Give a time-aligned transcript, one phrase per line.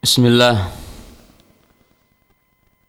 [0.00, 0.72] Bismillah.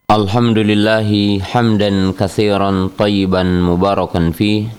[0.08, 4.72] Alhamdulillahi hamdan kathiran tayyiban mubarakan fi.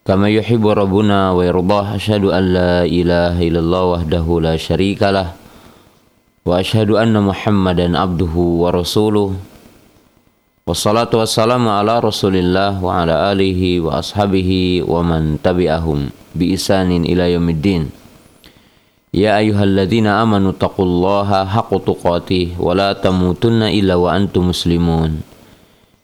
[0.00, 5.36] Kama yuhibu wa yardah Ashadu an la illallah wahdahu la sharika
[6.48, 9.36] Wa ashadu anna muhammadan abduhu wa rasuluh.
[10.64, 17.04] Wassalatu wassalamu ala rasulillah wa ala alihi wa ashabihi wa man tabi'ahum bi isanin
[19.16, 25.24] يا أيها الذين آمنوا اتقوا الله حق تقاته ولا تموتن إلا وأنتم مسلمون.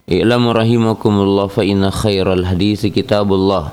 [0.09, 3.65] اعلموا رحمكم الله فإن خير الحديث كتاب الله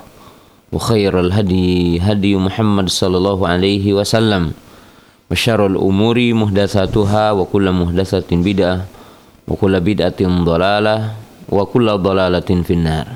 [0.76, 4.52] وخير الهدي هدي محمد صلى الله عليه وسلم.
[5.32, 8.78] وشر الأمور محدثاتها وكل محدثة بدعة
[9.48, 10.96] وكل بدعة ضلالة
[11.48, 13.06] وكل ضلالة في النار.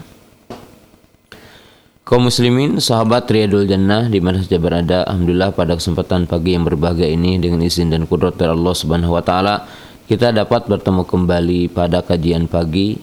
[2.04, 7.08] Kaum muslimin, sahabat Riyadul Jannah di mana saja berada, alhamdulillah pada kesempatan pagi yang berbahagia
[7.08, 9.64] ini dengan izin dan kudrat dari Allah Subhanahu wa taala,
[10.04, 13.00] kita dapat bertemu kembali pada kajian pagi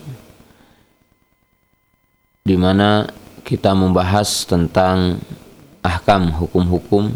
[2.45, 3.09] di mana
[3.41, 5.17] kita membahas tentang
[5.81, 7.09] ahkam hukum-hukum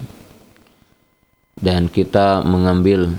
[1.62, 3.14] dan kita mengambil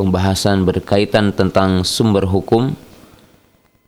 [0.00, 2.72] pembahasan berkaitan tentang sumber hukum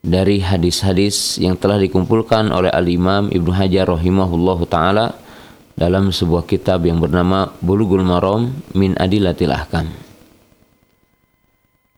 [0.05, 5.06] dari hadis-hadis yang telah dikumpulkan oleh Al-Imam Ibnu Hajar rahimahullah taala
[5.80, 9.88] dalam sebuah kitab yang bernama Bulughul Maram min Adilatil Ahkam.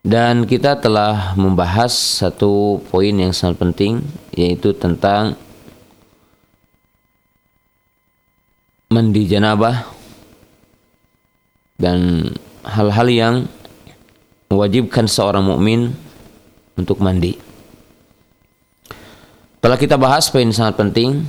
[0.07, 3.99] Dan kita telah membahas satu poin yang sangat penting
[4.31, 5.35] yaitu tentang
[8.87, 9.83] mandi janabah
[11.75, 12.31] dan
[12.63, 13.35] hal-hal yang
[14.47, 15.91] mewajibkan seorang mukmin
[16.79, 17.46] untuk mandi.
[19.67, 21.27] Telah kita bahas poin sangat penting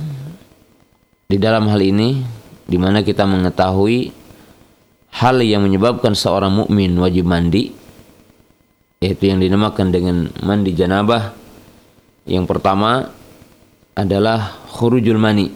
[1.27, 2.23] di dalam hal ini
[2.63, 4.15] di mana kita mengetahui
[5.11, 7.75] hal yang menyebabkan seorang mukmin wajib mandi
[9.03, 11.35] yaitu yang dinamakan dengan mandi janabah.
[12.31, 13.11] Yang pertama
[13.91, 15.51] adalah khurujul mani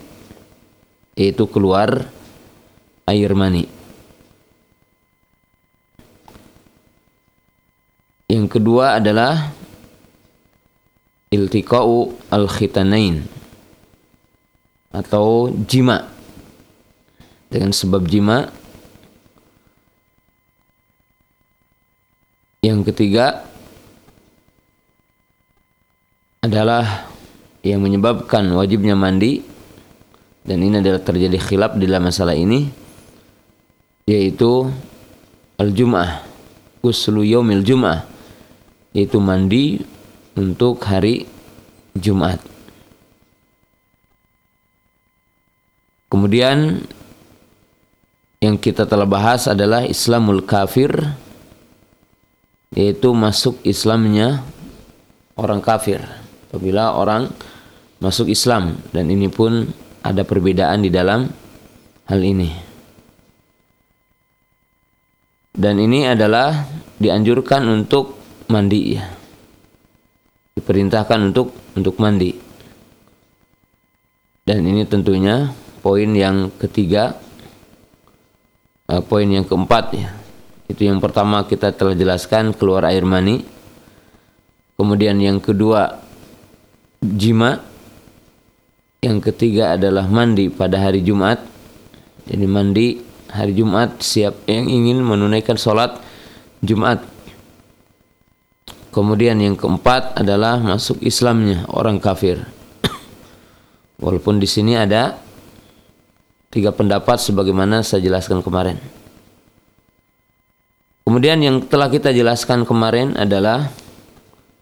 [1.15, 2.11] yaitu keluar
[3.07, 3.63] air mani.
[8.27, 9.55] Yang kedua adalah
[11.33, 13.25] iltiqa'u al-khitanain
[14.93, 16.05] atau jima.
[17.49, 18.49] Dengan sebab jima
[22.65, 23.45] yang ketiga
[26.41, 27.05] adalah
[27.61, 29.45] yang menyebabkan wajibnya mandi
[30.43, 32.67] dan ini adalah terjadi khilaf di dalam masalah ini
[34.09, 34.67] yaitu
[35.61, 36.25] al-jum'ah
[36.81, 38.03] uslu yaumil jum'ah
[38.97, 39.79] yaitu mandi
[40.33, 41.29] untuk hari
[41.93, 42.41] Jumat.
[46.09, 46.85] Kemudian
[48.37, 50.93] yang kita telah bahas adalah Islamul kafir
[52.73, 54.41] yaitu masuk Islamnya
[55.37, 56.01] orang kafir
[56.49, 57.29] apabila orang
[57.97, 59.69] masuk Islam dan ini pun
[60.05, 61.29] ada perbedaan di dalam
[62.09, 62.51] hal ini.
[65.53, 66.65] Dan ini adalah
[66.97, 68.17] dianjurkan untuk
[68.49, 69.22] mandi ya
[70.57, 72.37] diperintahkan untuk untuk mandi.
[74.43, 77.15] Dan ini tentunya poin yang ketiga,
[78.91, 80.09] uh, poin yang keempat ya.
[80.67, 83.43] Itu yang pertama kita telah jelaskan keluar air mani.
[84.75, 86.01] Kemudian yang kedua
[86.99, 87.61] jima.
[89.03, 91.43] Yang ketiga adalah mandi pada hari Jumat.
[92.23, 92.87] Jadi mandi
[93.27, 95.99] hari Jumat siap yang ingin menunaikan sholat
[96.63, 97.03] Jumat
[98.93, 102.45] Kemudian yang keempat adalah masuk Islamnya orang kafir.
[104.03, 105.17] Walaupun di sini ada
[106.53, 108.77] tiga pendapat sebagaimana saya jelaskan kemarin.
[111.09, 113.73] Kemudian yang telah kita jelaskan kemarin adalah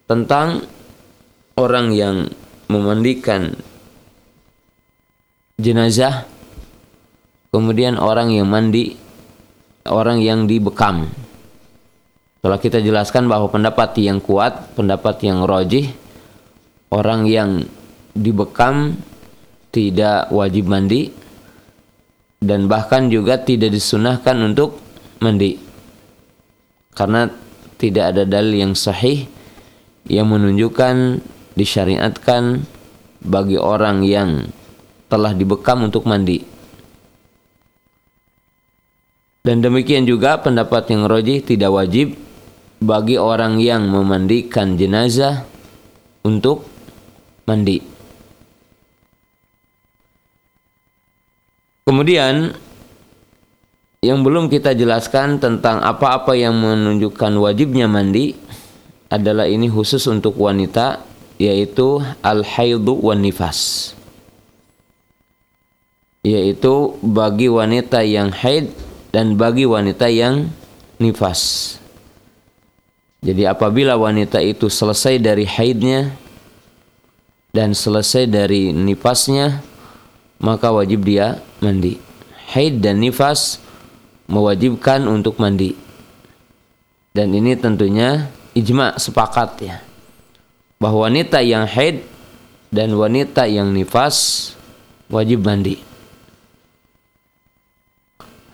[0.07, 0.63] tentang
[1.59, 2.31] orang yang
[2.71, 3.51] memandikan
[5.59, 6.23] jenazah,
[7.51, 8.95] kemudian orang yang mandi,
[9.85, 11.11] orang yang dibekam.
[12.41, 15.93] Kalau kita jelaskan bahwa pendapat yang kuat, pendapat yang rojih,
[16.89, 17.61] orang yang
[18.17, 18.97] dibekam
[19.69, 21.13] tidak wajib mandi
[22.41, 24.81] dan bahkan juga tidak disunahkan untuk
[25.21, 25.55] mandi
[26.91, 27.31] karena
[27.79, 29.29] tidak ada dalil yang sahih
[30.09, 31.21] yang menunjukkan
[31.53, 32.65] disyariatkan
[33.21, 34.49] bagi orang yang
[35.07, 36.41] telah dibekam untuk mandi.
[39.41, 42.13] Dan demikian juga pendapat yang rojih tidak wajib
[42.81, 45.45] bagi orang yang memandikan jenazah
[46.25, 46.65] untuk
[47.45, 47.77] mandi.
[51.85, 52.57] Kemudian
[54.01, 58.33] yang belum kita jelaskan tentang apa-apa yang menunjukkan wajibnya mandi
[59.13, 61.05] adalah ini khusus untuk wanita
[61.37, 63.93] yaitu al-haidu wan nifas.
[66.21, 68.73] Yaitu bagi wanita yang haid
[69.09, 70.53] dan bagi wanita yang
[71.01, 71.80] nifas.
[73.21, 76.09] Jadi apabila wanita itu selesai dari haidnya
[77.53, 79.61] dan selesai dari nifasnya
[80.41, 82.01] maka wajib dia mandi.
[82.49, 83.61] Haid dan nifas
[84.25, 85.77] mewajibkan untuk mandi.
[87.13, 88.25] Dan ini tentunya
[88.57, 89.77] ijma sepakat ya.
[90.81, 92.01] Bahwa wanita yang haid
[92.73, 94.49] dan wanita yang nifas
[95.13, 95.77] wajib mandi.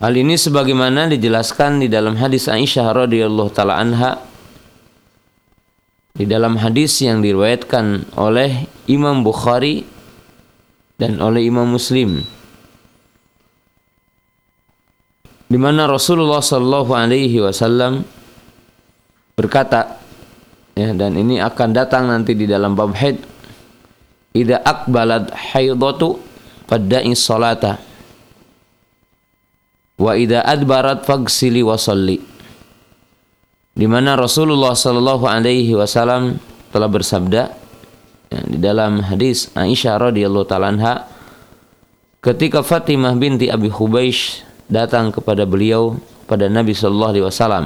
[0.03, 4.26] Hal ini sebagaimana dijelaskan di dalam hadis Aisyah radhiyallahu taala anha
[6.17, 9.85] di dalam hadis yang diriwayatkan oleh Imam Bukhari
[10.97, 12.25] dan oleh Imam Muslim.
[15.47, 18.03] Di mana Rasulullah Shallallahu Alaihi Wasallam
[19.37, 20.01] berkata
[20.73, 23.21] ya dan ini akan datang nanti di dalam bab haid
[24.33, 26.19] ida akbalat haidatu
[26.67, 27.79] fadda'i salata
[29.97, 32.21] wa ida adbarat fagsili wa salli
[33.77, 36.41] di mana Rasulullah Shallallahu Alaihi Wasallam
[36.73, 37.53] telah bersabda
[38.33, 41.05] ya, di dalam hadis Aisyah radhiyallahu taala
[42.25, 45.93] ketika Fatimah binti Abi Hubeish datang kepada beliau
[46.25, 47.65] pada Nabi Shallallahu Alaihi Wasallam.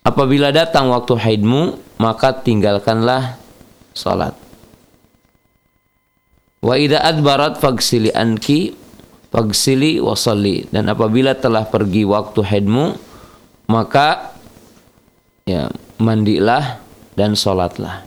[0.00, 3.36] Apabila datang waktu haidmu, maka tinggalkanlah
[3.92, 4.32] salat.
[6.60, 8.74] Wa idza adbarat fagsili anki
[9.30, 12.98] fagsili wasalli dan apabila telah pergi waktu haidmu
[13.70, 14.34] maka
[15.50, 15.66] ya
[15.98, 16.78] mandilah
[17.18, 18.06] dan salatlah.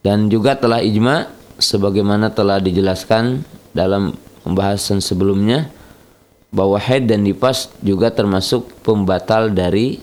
[0.00, 1.28] Dan juga telah ijma
[1.60, 3.44] sebagaimana telah dijelaskan
[3.76, 4.16] dalam
[4.46, 5.68] pembahasan sebelumnya
[6.48, 10.00] bahwa haid dan nifas juga termasuk pembatal dari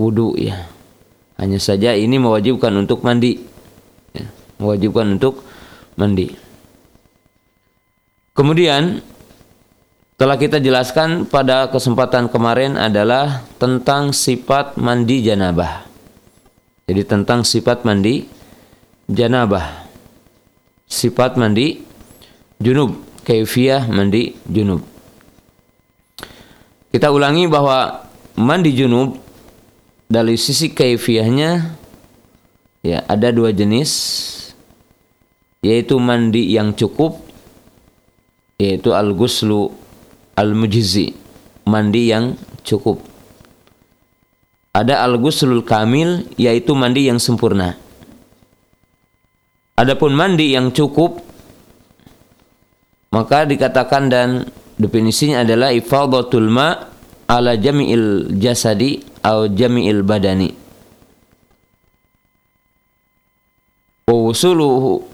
[0.00, 0.64] wudhu ya.
[1.36, 3.42] Hanya saja ini mewajibkan untuk mandi.
[4.14, 4.30] Ya,
[4.62, 5.42] mewajibkan untuk
[5.98, 6.32] mandi.
[8.34, 9.02] Kemudian
[10.14, 15.86] telah kita jelaskan pada kesempatan kemarin adalah tentang sifat mandi janabah.
[16.86, 18.28] Jadi tentang sifat mandi
[19.10, 19.88] janabah.
[20.86, 21.82] Sifat mandi
[22.62, 24.84] junub, kaifiyah mandi junub.
[26.94, 28.06] Kita ulangi bahwa
[28.38, 29.18] mandi junub
[30.06, 31.74] dari sisi kaifiahnya
[32.86, 33.90] ya ada dua jenis
[35.64, 37.18] yaitu mandi yang cukup
[38.60, 39.72] yaitu al-ghuslu
[40.34, 41.14] al-mujzi
[41.64, 42.34] mandi yang
[42.66, 43.00] cukup.
[44.74, 47.78] Ada al-ghuslul kamil yaitu mandi yang sempurna.
[49.78, 51.22] Adapun mandi yang cukup
[53.14, 54.28] maka dikatakan dan
[54.74, 56.74] definisinya adalah ifadatul ma
[57.30, 60.50] ala jami'il jasadi atau jami'il badani.
[64.10, 65.06] Wa wusuluhu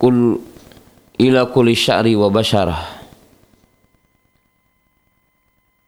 [0.00, 0.40] kul
[1.20, 2.95] ila kulli sya'ri wa basyarah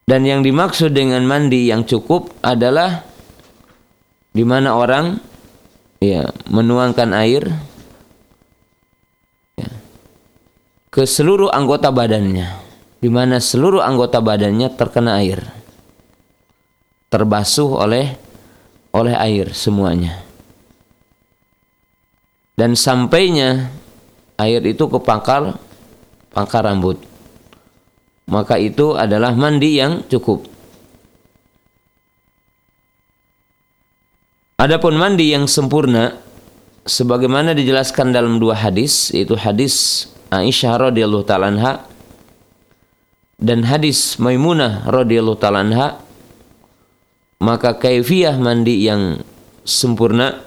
[0.09, 3.05] dan yang dimaksud dengan mandi yang cukup adalah
[4.33, 5.21] di mana orang
[6.01, 7.45] ya menuangkan air
[10.89, 12.65] ke seluruh anggota badannya.
[12.99, 15.45] Di mana seluruh anggota badannya terkena air.
[17.13, 18.17] Terbasuh oleh
[18.89, 20.25] oleh air semuanya.
[22.57, 23.69] Dan sampainya
[24.41, 25.55] air itu ke pangkal
[26.33, 26.97] pangkal rambut
[28.29, 30.45] maka itu adalah mandi yang cukup.
[34.59, 36.19] Adapun mandi yang sempurna
[36.85, 41.73] sebagaimana dijelaskan dalam dua hadis yaitu hadis Aisyah radhiyallahu taala anha
[43.39, 45.87] dan hadis Maimunah radhiyallahu taala anha
[47.39, 49.23] maka kaifiyah mandi yang
[49.63, 50.43] sempurna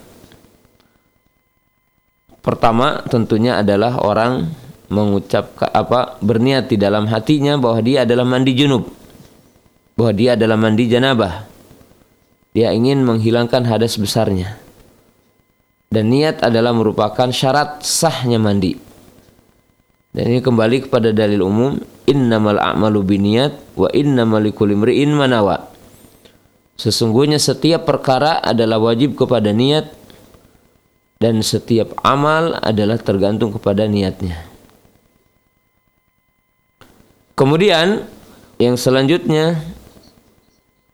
[2.44, 4.52] pertama tentunya adalah orang
[4.92, 8.84] mengucap apa berniat di dalam hatinya bahwa dia adalah mandi junub
[9.96, 11.48] bahwa dia adalah mandi janabah
[12.52, 14.60] dia ingin menghilangkan hadas besarnya
[15.88, 18.92] dan niat adalah merupakan syarat sahnya mandi
[20.12, 25.72] dan ini kembali kepada dalil umum, innamal a'malu biniyat wa innamal likulli imri'in manawa.
[26.76, 29.88] Sesungguhnya setiap perkara adalah wajib kepada niat
[31.16, 34.51] dan setiap amal adalah tergantung kepada niatnya.
[37.42, 38.06] Kemudian
[38.62, 39.58] yang selanjutnya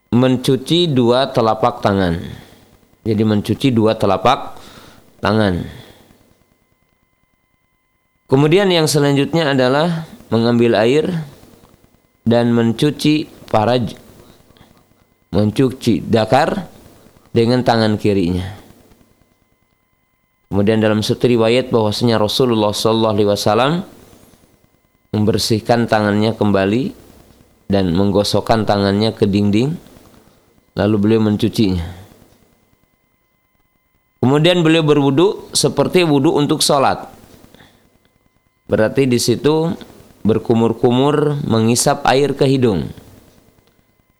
[0.09, 2.17] mencuci dua telapak tangan.
[3.05, 4.57] Jadi mencuci dua telapak
[5.21, 5.61] tangan.
[8.25, 11.05] Kemudian yang selanjutnya adalah mengambil air
[12.25, 13.93] dan mencuci faraj
[15.29, 16.65] mencuci dakar
[17.29, 18.57] dengan tangan kirinya.
[20.49, 23.98] Kemudian dalam satu riwayat bahwasanya Rasulullah sallallahu alaihi wasallam
[25.09, 26.93] membersihkan tangannya kembali
[27.69, 29.77] dan menggosokkan tangannya ke dinding
[30.77, 31.85] lalu beliau mencucinya.
[34.19, 37.07] Kemudian beliau berwudu seperti wudu untuk sholat.
[38.69, 39.73] Berarti di situ
[40.21, 42.91] berkumur-kumur mengisap air ke hidung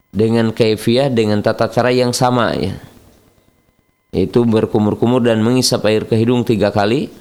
[0.10, 2.74] dengan kaifiah dengan tata cara yang sama ya
[4.10, 7.14] yaitu berkumur-kumur dan mengisap air ke hidung tiga kali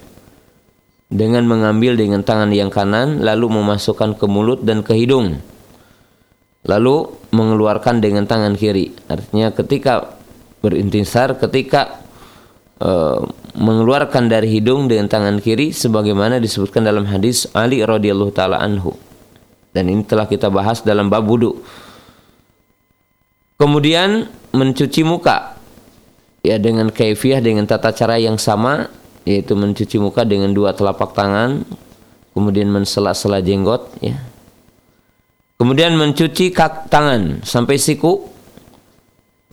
[1.09, 5.41] dengan mengambil dengan tangan yang kanan lalu memasukkan ke mulut dan ke hidung.
[6.69, 8.93] Lalu mengeluarkan dengan tangan kiri.
[9.09, 10.13] Artinya ketika
[10.61, 12.03] berintisar ketika
[12.83, 13.25] uh,
[13.57, 18.93] mengeluarkan dari hidung dengan tangan kiri sebagaimana disebutkan dalam hadis Ali radhiyallahu taala anhu.
[19.73, 21.57] Dan ini telah kita bahas dalam bab wudu.
[23.57, 25.57] Kemudian mencuci muka.
[26.39, 28.87] Ya dengan kaifiah dengan tata cara yang sama
[29.29, 31.61] yaitu mencuci muka dengan dua telapak tangan
[32.33, 34.17] kemudian mensela-sela jenggot ya.
[35.61, 38.25] Kemudian mencuci kak tangan sampai siku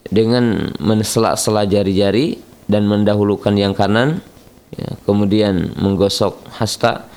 [0.07, 2.41] dengan mensela-sela jari-jari
[2.71, 4.25] dan mendahulukan yang kanan
[4.73, 7.11] ya, kemudian menggosok hasta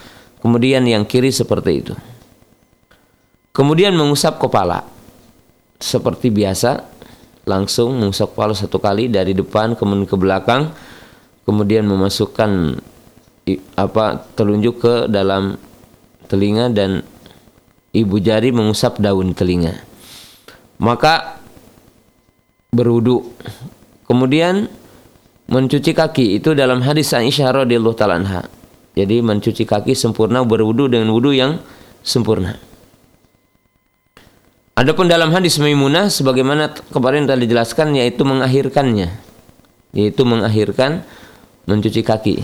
[0.44, 1.94] kemudian yang kiri seperti itu.
[3.56, 4.84] Kemudian mengusap kepala.
[5.80, 6.84] Seperti biasa
[7.48, 10.76] langsung mengusap kepala satu kali dari depan kemudian ke belakang
[11.50, 12.78] kemudian memasukkan
[13.74, 14.06] apa
[14.38, 15.58] telunjuk ke dalam
[16.30, 17.02] telinga dan
[17.90, 19.82] ibu jari mengusap daun telinga.
[20.78, 21.42] Maka
[22.70, 23.34] berwudu.
[24.06, 24.70] Kemudian
[25.50, 28.42] mencuci kaki itu dalam hadis Aisyah radhiyallahu taala anha.
[28.94, 31.58] Jadi mencuci kaki sempurna berwudu dengan wudu yang
[32.06, 32.58] sempurna.
[34.78, 39.12] Adapun dalam hadis Maimunah sebagaimana kemarin telah dijelaskan yaitu mengakhirkannya.
[39.92, 41.04] Yaitu mengakhirkan
[41.70, 42.36] mencuci kaki.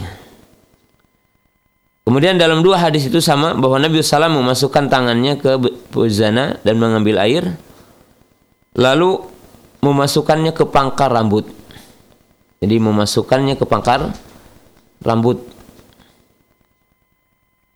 [2.06, 5.58] Kemudian dalam dua hadis itu sama bahwa Nabi SAW memasukkan tangannya ke
[5.90, 7.58] buzana dan mengambil air
[8.78, 9.26] lalu
[9.82, 11.50] memasukkannya ke pangkar rambut.
[12.62, 14.14] Jadi memasukkannya ke pangkar
[15.02, 15.42] rambut.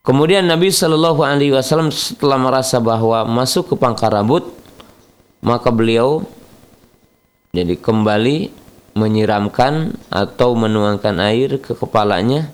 [0.05, 4.45] Kemudian Nabi Shallallahu Alaihi Wasallam setelah merasa bahwa masuk ke pangkar rambut,
[5.41, 6.25] maka beliau
[7.49, 8.53] jadi kembali
[8.97, 12.49] menyiramkan atau menuangkan air ke kepalanya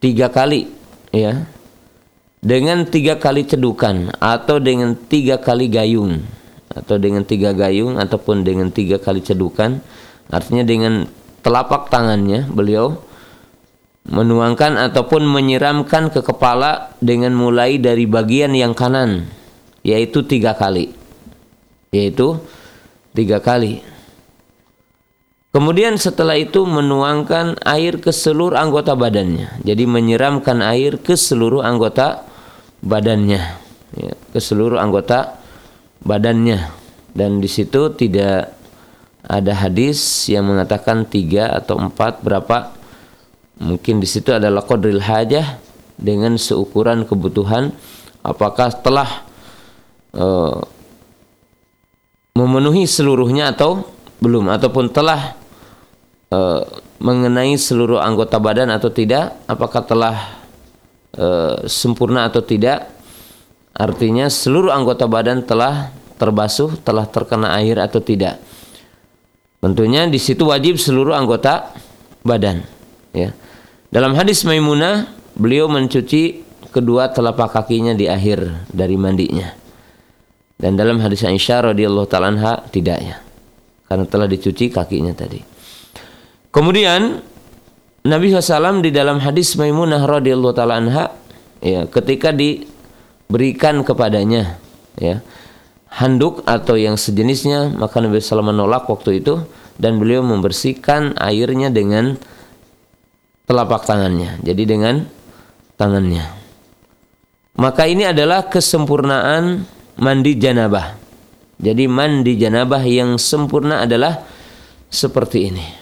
[0.00, 0.68] tiga kali,
[1.12, 1.46] ya,
[2.42, 6.24] dengan tiga kali cedukan atau dengan tiga kali gayung
[6.72, 9.78] atau dengan tiga gayung ataupun dengan tiga kali cedukan,
[10.32, 11.04] artinya dengan
[11.42, 12.96] telapak tangannya beliau
[14.08, 19.30] menuangkan ataupun menyiramkan ke kepala dengan mulai dari bagian yang kanan
[19.86, 20.90] yaitu tiga kali
[21.94, 22.38] yaitu
[23.14, 23.82] tiga kali
[25.52, 29.62] kemudian setelah itu menuangkan air ke seluruh anggota badannya.
[29.62, 32.24] Jadi menyiramkan air ke seluruh anggota
[32.80, 33.60] badannya.
[33.92, 35.36] Ya, ke seluruh anggota
[36.02, 36.72] badannya.
[37.12, 38.56] Dan di situ tidak
[39.22, 42.72] ada hadis yang mengatakan tiga atau empat berapa.
[43.62, 45.60] Mungkin di situ adalah qadril hajah
[46.00, 47.70] dengan seukuran kebutuhan.
[48.24, 49.22] Apakah telah
[50.16, 50.58] uh,
[52.34, 53.86] memenuhi seluruhnya atau
[54.18, 54.50] belum?
[54.50, 55.41] Ataupun telah
[56.32, 56.64] uh,
[56.96, 60.16] mengenai seluruh anggota badan atau tidak apakah telah
[61.20, 62.88] uh, sempurna atau tidak
[63.76, 68.40] artinya seluruh anggota badan telah terbasuh telah terkena air atau tidak
[69.60, 71.68] tentunya di situ wajib seluruh anggota
[72.24, 72.64] badan
[73.12, 73.36] ya
[73.92, 75.04] dalam hadis Maimunah,
[75.36, 76.40] beliau mencuci
[76.72, 79.52] kedua telapak kakinya di akhir dari mandinya.
[80.56, 83.20] Dan dalam hadis Aisyah radhiyallahu taala anha tidak ya.
[83.84, 85.51] Karena telah dicuci kakinya tadi.
[86.52, 87.24] Kemudian
[88.04, 91.16] Nabi SAW di dalam hadis Maimunah radhiyallahu taala anha
[91.64, 94.60] ya ketika diberikan kepadanya
[95.00, 95.24] ya
[95.88, 99.40] handuk atau yang sejenisnya maka Nabi SAW menolak waktu itu
[99.80, 102.20] dan beliau membersihkan airnya dengan
[103.48, 104.36] telapak tangannya.
[104.44, 105.08] Jadi dengan
[105.80, 106.24] tangannya.
[107.56, 109.64] Maka ini adalah kesempurnaan
[110.00, 110.96] mandi janabah.
[111.60, 114.24] Jadi mandi janabah yang sempurna adalah
[114.88, 115.81] seperti ini.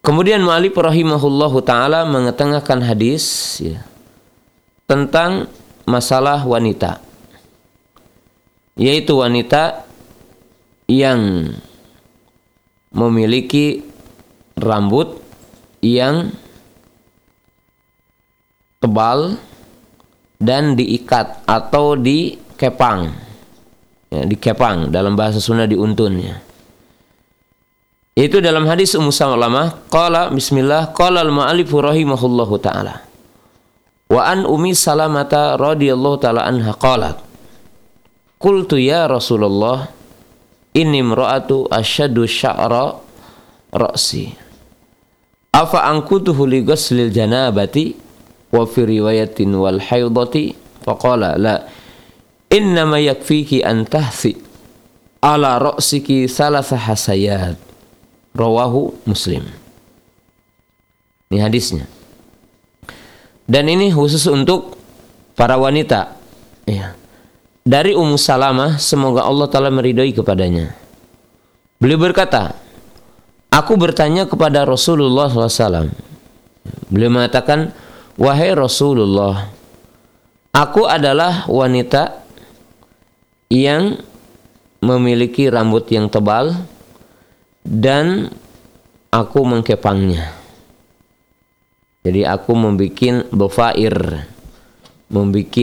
[0.00, 3.84] Kemudian Ma'alif rahimahullahu taala mengetengahkan hadis ya,
[4.88, 5.52] tentang
[5.84, 7.04] masalah wanita.
[8.80, 9.84] Yaitu wanita
[10.88, 11.52] yang
[12.90, 13.84] memiliki
[14.56, 15.20] rambut
[15.84, 16.32] yang
[18.80, 19.36] tebal
[20.40, 23.12] dan diikat atau dikepang.
[24.10, 26.49] Ya, dikepang dalam bahasa Sunda diuntunnya.
[28.18, 33.06] Itu dalam hadis Ummu Salamah, qala bismillah, qala al-mu'allif rahimahullahu taala.
[34.10, 37.16] Wa an Ummi Salamata radhiyallahu taala anha qalat.
[38.40, 39.86] Qultu ya Rasulullah,
[40.74, 42.98] inni imra'atu asyadu sya'ra
[43.70, 44.34] ra'si.
[45.54, 47.94] Afa ankutuhu li ghuslil janabati
[48.50, 51.62] wa fi riwayatin wal haidati faqala la
[52.50, 54.34] innama yakfiki an tahsi
[55.22, 57.69] ala ra'siki salasa hasayat
[58.36, 59.46] rawahu muslim.
[61.30, 61.86] Ini hadisnya.
[63.46, 64.78] Dan ini khusus untuk
[65.34, 66.14] para wanita.
[66.66, 67.00] Ya
[67.66, 70.72] dari Ummu Salamah semoga Allah taala meridhoi kepadanya.
[71.80, 72.56] Beliau berkata
[73.48, 75.88] aku bertanya kepada Rasulullah SAW
[76.92, 77.72] beliau mengatakan
[78.20, 79.48] wahai Rasulullah
[80.52, 82.20] aku adalah wanita
[83.48, 83.96] yang
[84.84, 86.52] memiliki rambut yang tebal
[87.64, 88.28] dan
[89.12, 90.32] aku mengkepangnya.
[92.00, 94.24] Jadi aku membuat bofair,
[95.12, 95.56] membuat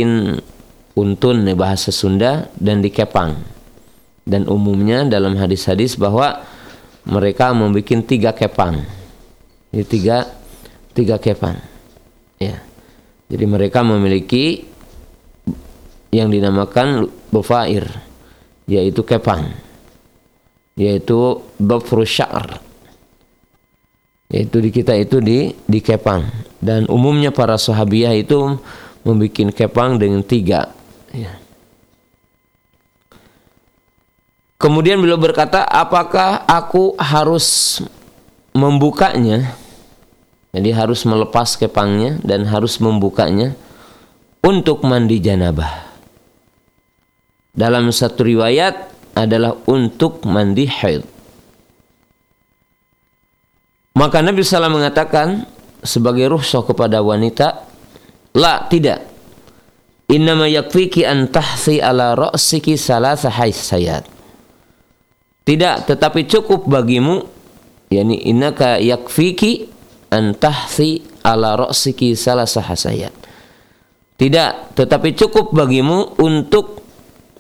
[0.94, 3.34] untun bahasa Sunda dan dikepang.
[4.28, 6.44] Dan umumnya dalam hadis-hadis bahwa
[7.08, 8.84] mereka membuat tiga kepang.
[9.72, 10.28] Ini tiga
[10.94, 11.58] tiga kepang.
[12.38, 12.62] Ya.
[13.28, 14.68] Jadi mereka memiliki
[16.12, 17.84] yang dinamakan bufair
[18.68, 19.67] yaitu kepang
[20.78, 22.62] yaitu dhafru sya'r.
[24.30, 26.30] Yaitu di kita itu di di kepang.
[26.62, 28.62] Dan umumnya para sahabiah itu
[29.02, 30.72] membuat kepang dengan tiga.
[31.12, 31.42] Ya.
[34.58, 37.80] kemudian beliau berkata apakah aku harus
[38.52, 39.56] membukanya?
[40.52, 43.54] Jadi harus melepas kepangnya dan harus membukanya
[44.42, 45.86] untuk mandi janabah.
[47.54, 48.87] Dalam satu riwayat
[49.18, 51.02] adalah untuk mandi haid.
[53.98, 55.50] Maka Nabi SAW mengatakan
[55.82, 57.66] sebagai ruhsah kepada wanita,
[58.38, 59.10] la tidak.
[60.08, 64.06] Innama yakfiki an tahsi ala ra'siki salasa haysayat.
[65.44, 67.26] Tidak, tetapi cukup bagimu
[67.90, 69.68] yakni innaka yakfiki
[70.14, 73.12] an tahsi ala ra'siki salasa hasayat.
[74.18, 76.87] Tidak, tetapi cukup bagimu untuk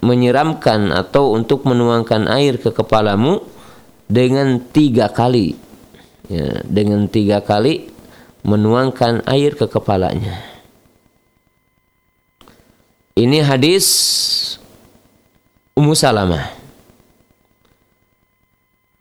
[0.03, 3.41] menyiramkan atau untuk menuangkan air ke kepalamu
[4.05, 5.57] dengan tiga kali.
[6.27, 7.87] Ya, dengan tiga kali
[8.43, 10.43] menuangkan air ke kepalanya.
[13.17, 13.85] Ini hadis
[15.73, 16.53] Ummu Salamah.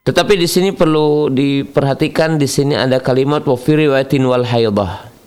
[0.07, 3.75] Tetapi di sini perlu diperhatikan di sini ada kalimat wa fi
[4.23, 5.17] wal haidah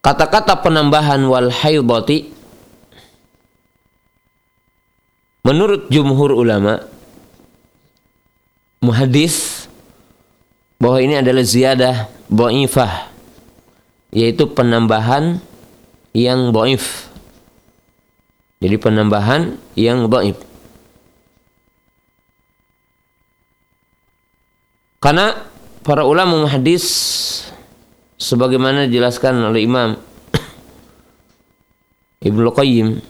[0.00, 2.32] kata-kata penambahan wal haidati
[5.40, 6.84] Menurut jumhur ulama
[8.84, 9.68] muhadis
[10.80, 11.96] bahwa ini adalah ziyadah
[12.28, 13.08] dhaifah
[14.12, 15.40] yaitu penambahan
[16.12, 17.08] yang dhaif.
[18.60, 20.36] Jadi penambahan yang dhaif.
[25.00, 25.48] Karena
[25.80, 26.84] para ulama muhadis
[28.20, 29.96] sebagaimana dijelaskan oleh Imam
[32.28, 33.00] Ibnu Qayyim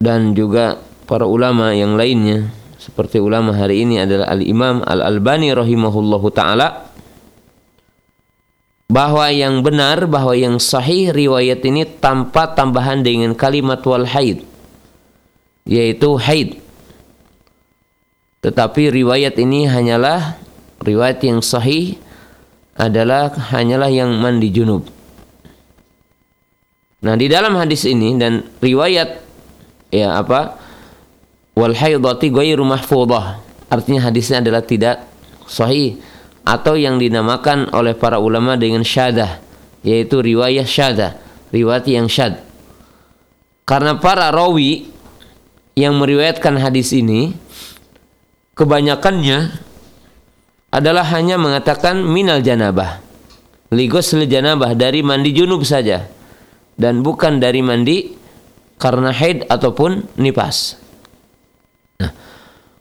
[0.00, 2.48] dan juga para ulama yang lainnya.
[2.80, 6.88] Seperti ulama hari ini adalah Al-Imam Al-Albani rahimahullahu taala.
[8.90, 14.42] Bahwa yang benar bahwa yang sahih riwayat ini tanpa tambahan dengan kalimat wal haid.
[15.68, 16.58] Yaitu haid.
[18.40, 20.40] Tetapi riwayat ini hanyalah
[20.80, 22.00] riwayat yang sahih
[22.72, 24.88] adalah hanyalah yang mandi junub.
[27.04, 29.29] Nah di dalam hadis ini dan riwayat
[29.94, 30.56] ya apa?
[31.54, 33.42] Wal haidati ghairu mahfudhah.
[33.70, 35.06] Artinya hadisnya adalah tidak
[35.46, 35.98] sahih
[36.42, 39.38] atau yang dinamakan oleh para ulama dengan syadah
[39.86, 41.14] yaitu riwayat syadah
[41.54, 42.42] riwayat yang syad.
[43.66, 44.90] Karena para rawi
[45.78, 47.34] yang meriwayatkan hadis ini
[48.58, 49.54] kebanyakannya
[50.74, 53.02] adalah hanya mengatakan minal janabah
[53.70, 56.10] ligos janabah dari mandi junub saja
[56.74, 58.18] dan bukan dari mandi
[58.80, 60.80] karena haid ataupun nipas.
[62.00, 62.16] Nah,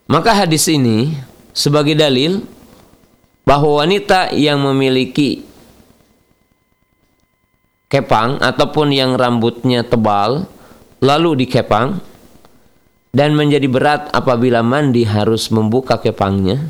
[0.08, 1.12] maka hadis ini
[1.52, 2.40] sebagai dalil
[3.44, 5.44] bahwa wanita yang memiliki
[7.92, 10.48] kepang ataupun yang rambutnya tebal
[11.04, 12.00] lalu dikepang
[13.10, 16.70] dan menjadi berat apabila mandi harus membuka kepangnya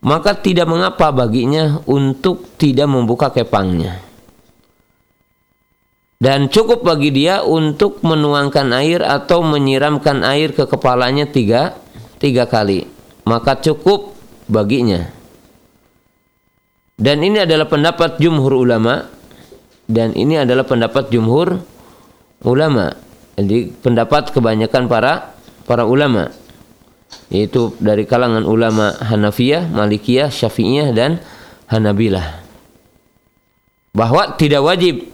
[0.00, 3.98] maka tidak mengapa baginya untuk tidak membuka kepangnya
[6.20, 11.80] dan cukup bagi dia untuk menuangkan air atau menyiramkan air ke kepalanya tiga,
[12.20, 12.84] tiga kali.
[13.24, 14.12] Maka cukup
[14.44, 15.08] baginya.
[17.00, 19.08] Dan ini adalah pendapat jumhur ulama.
[19.88, 21.56] Dan ini adalah pendapat jumhur
[22.44, 22.92] ulama.
[23.40, 25.32] Jadi pendapat kebanyakan para
[25.64, 26.28] para ulama.
[27.32, 31.16] Yaitu dari kalangan ulama Hanafiyah, Malikiyah, Syafi'iyah dan
[31.72, 32.44] Hanabilah.
[33.96, 35.08] Bahwa tidak wajib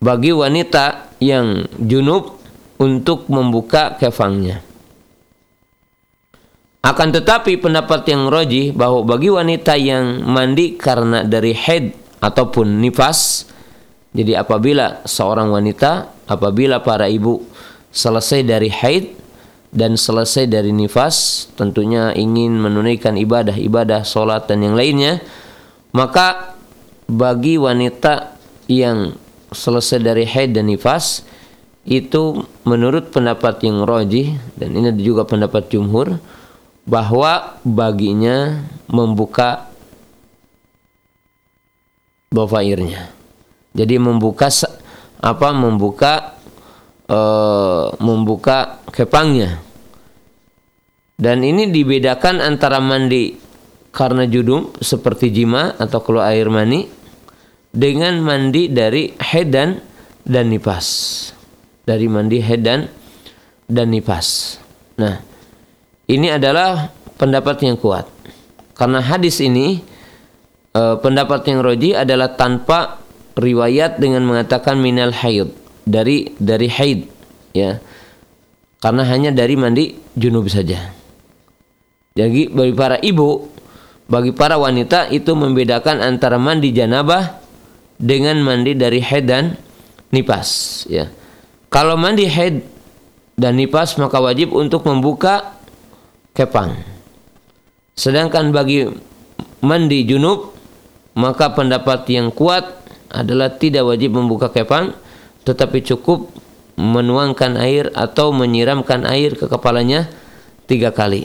[0.00, 2.36] bagi wanita yang junub
[2.76, 4.60] untuk membuka kefangnya.
[6.86, 11.90] Akan tetapi pendapat yang roji bahwa bagi wanita yang mandi karena dari head
[12.22, 13.50] ataupun nifas,
[14.14, 17.42] jadi apabila seorang wanita, apabila para ibu
[17.90, 19.18] selesai dari haid
[19.74, 25.18] dan selesai dari nifas, tentunya ingin menunaikan ibadah-ibadah, sholat dan yang lainnya,
[25.90, 26.54] maka
[27.10, 28.38] bagi wanita
[28.70, 31.22] yang selesai dari haid dan nifas
[31.86, 36.18] itu menurut pendapat yang roji dan ini juga pendapat jumhur
[36.86, 39.70] bahwa baginya membuka
[42.30, 43.10] bafairnya.
[43.74, 44.50] Jadi membuka
[45.22, 46.34] apa membuka
[47.06, 47.20] e,
[48.02, 49.62] membuka kepangnya.
[51.16, 53.38] Dan ini dibedakan antara mandi
[53.88, 56.84] karena judum seperti jima atau keluar air mani
[57.76, 59.76] dengan mandi dari head dan,
[60.24, 60.86] dan nipas.
[61.84, 62.88] Dari mandi head dan,
[63.68, 64.56] dan nipas.
[64.96, 65.20] Nah,
[66.08, 66.88] ini adalah
[67.20, 68.08] pendapat yang kuat.
[68.72, 69.84] Karena hadis ini
[70.72, 73.04] e, pendapat yang roji adalah tanpa
[73.36, 75.52] riwayat dengan mengatakan minal haid
[75.84, 77.00] dari dari haid
[77.52, 77.76] ya.
[78.80, 80.92] Karena hanya dari mandi junub saja.
[82.16, 83.44] Jadi bagi para ibu,
[84.08, 87.45] bagi para wanita itu membedakan antara mandi janabah
[87.96, 89.56] dengan mandi dari haid dan
[90.12, 91.08] nipas ya.
[91.72, 92.62] Kalau mandi haid
[93.36, 95.56] dan nipas maka wajib untuk membuka
[96.32, 96.76] kepang.
[97.96, 98.88] Sedangkan bagi
[99.64, 100.52] mandi junub
[101.16, 104.92] maka pendapat yang kuat adalah tidak wajib membuka kepang
[105.48, 106.28] tetapi cukup
[106.76, 110.12] menuangkan air atau menyiramkan air ke kepalanya
[110.68, 111.24] tiga kali.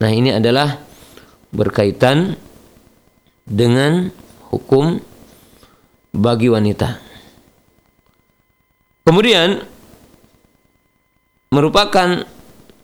[0.00, 0.80] Nah ini adalah
[1.52, 2.40] berkaitan
[3.44, 4.08] dengan
[4.48, 4.98] hukum
[6.14, 7.02] bagi wanita.
[9.04, 9.60] Kemudian
[11.50, 12.24] merupakan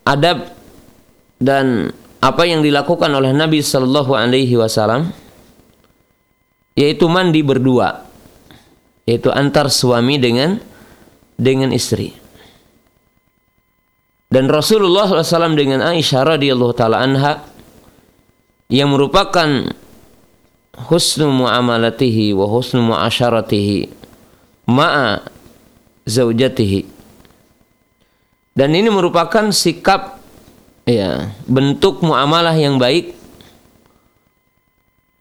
[0.04, 0.52] adab
[1.40, 5.08] dan apa yang dilakukan oleh Nabi Shallallahu Alaihi Wasallam
[6.76, 8.04] yaitu mandi berdua
[9.08, 10.60] yaitu antar suami dengan
[11.40, 12.14] dengan istri
[14.30, 17.42] dan Rasulullah SAW dengan Aisyah radhiyallahu taala anha
[18.70, 19.74] yang merupakan
[20.88, 23.90] husnu muamalatihi wa husnu muasyaratihi
[24.70, 25.26] ma'a
[26.06, 26.86] zaujatihi.
[28.54, 30.20] Dan ini merupakan sikap
[30.86, 33.14] ya bentuk muamalah yang baik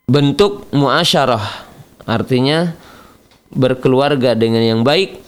[0.10, 1.70] bentuk muasyarah.
[2.10, 2.74] Artinya
[3.54, 5.22] berkeluarga dengan yang baik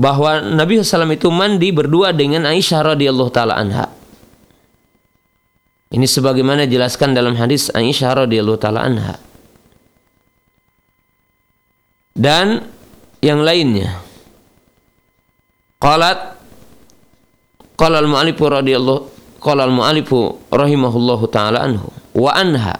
[0.00, 3.92] bahwa Nabi SAW itu mandi berdua dengan Aisyah radhiyallahu taala anha.
[5.92, 9.29] Ini sebagaimana jelaskan dalam hadis Aisyah radhiyallahu taala anha
[12.16, 12.66] dan
[13.20, 14.00] yang lainnya.
[15.80, 16.36] Qalat
[17.76, 19.02] qala al-mu'allifu radhiyallahu
[19.40, 22.76] qala al-mu'allifu rahimahullahu taala anhu wa anha.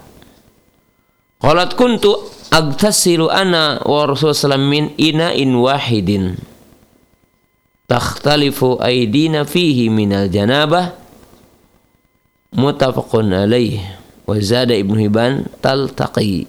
[1.41, 2.21] Qalat kuntu
[2.53, 6.37] agtasilu ana wa rasulullah min ina'in wahidin.
[7.89, 10.95] Takhtalifu aydina fihi minal janabah
[12.55, 13.83] mutafaqun alaih
[14.29, 16.47] wa zada ibnu hibban taltaqi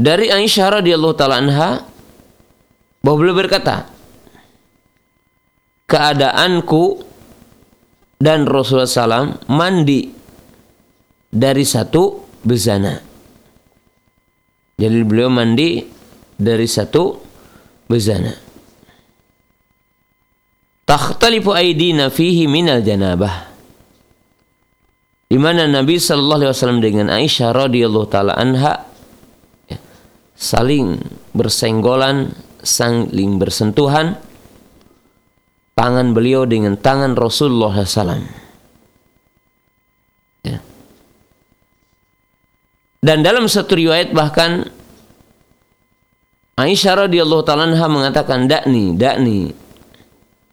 [0.00, 1.84] Dari Aisyah radhiyallahu taala anha
[3.04, 3.84] bahwa beliau berkata,
[5.84, 7.04] keadaanku
[8.16, 10.08] dan Rasulullah SAW mandi
[11.28, 12.96] dari satu bezana.
[14.80, 15.84] Jadi beliau mandi
[16.40, 17.20] dari satu
[17.84, 18.32] bezana.
[20.88, 23.52] Takhtalifu aidina fihi minal janabah.
[25.30, 28.89] Di mana Nabi sallallahu alaihi wasallam dengan Aisyah radhiyallahu taala anha
[30.40, 30.96] saling
[31.36, 32.32] bersenggolan,
[32.64, 34.16] saling bersentuhan
[35.76, 38.24] tangan beliau dengan tangan Rasulullah SAW.
[40.40, 40.64] Ya.
[43.04, 44.64] Dan dalam satu riwayat bahkan
[46.60, 49.52] Aisyah radhiyallahu taala mengatakan dakni, dakni.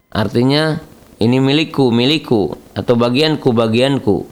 [0.08, 0.80] Artinya
[1.20, 4.24] ini milikku, milikku atau bagianku, bagianku.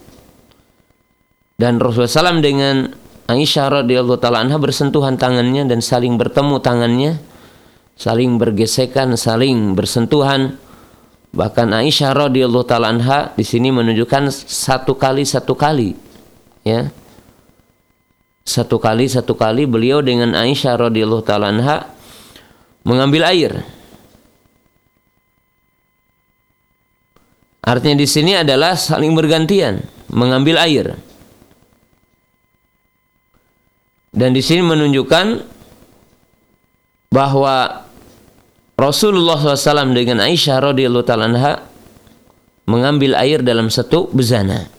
[1.60, 7.18] Dan Rasulullah SAW dengan Aisyah radhiyallahu taala anha bersentuhan tangannya dan saling bertemu tangannya,
[7.98, 10.62] saling bergesekan, saling bersentuhan.
[11.34, 15.98] Bahkan Aisyah radhiyallahu taala anha di sini menunjukkan satu kali satu kali
[16.62, 16.94] ya.
[18.46, 21.90] Satu kali satu kali beliau dengan Aisyah radhiyallahu taala anha
[22.86, 23.66] mengambil air.
[27.66, 29.82] Artinya di sini adalah saling bergantian
[30.14, 30.94] mengambil air.
[34.16, 35.44] Dan di sini menunjukkan
[37.12, 37.84] bahwa
[38.80, 41.68] Rasulullah SAW dengan Aisyah radhiyallahu taala
[42.64, 44.72] mengambil air dalam satu bezana.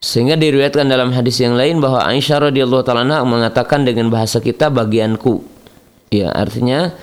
[0.00, 5.42] Sehingga diriwayatkan dalam hadis yang lain bahwa Aisyah radhiyallahu taala mengatakan dengan bahasa kita bagianku.
[6.14, 6.94] Ya, artinya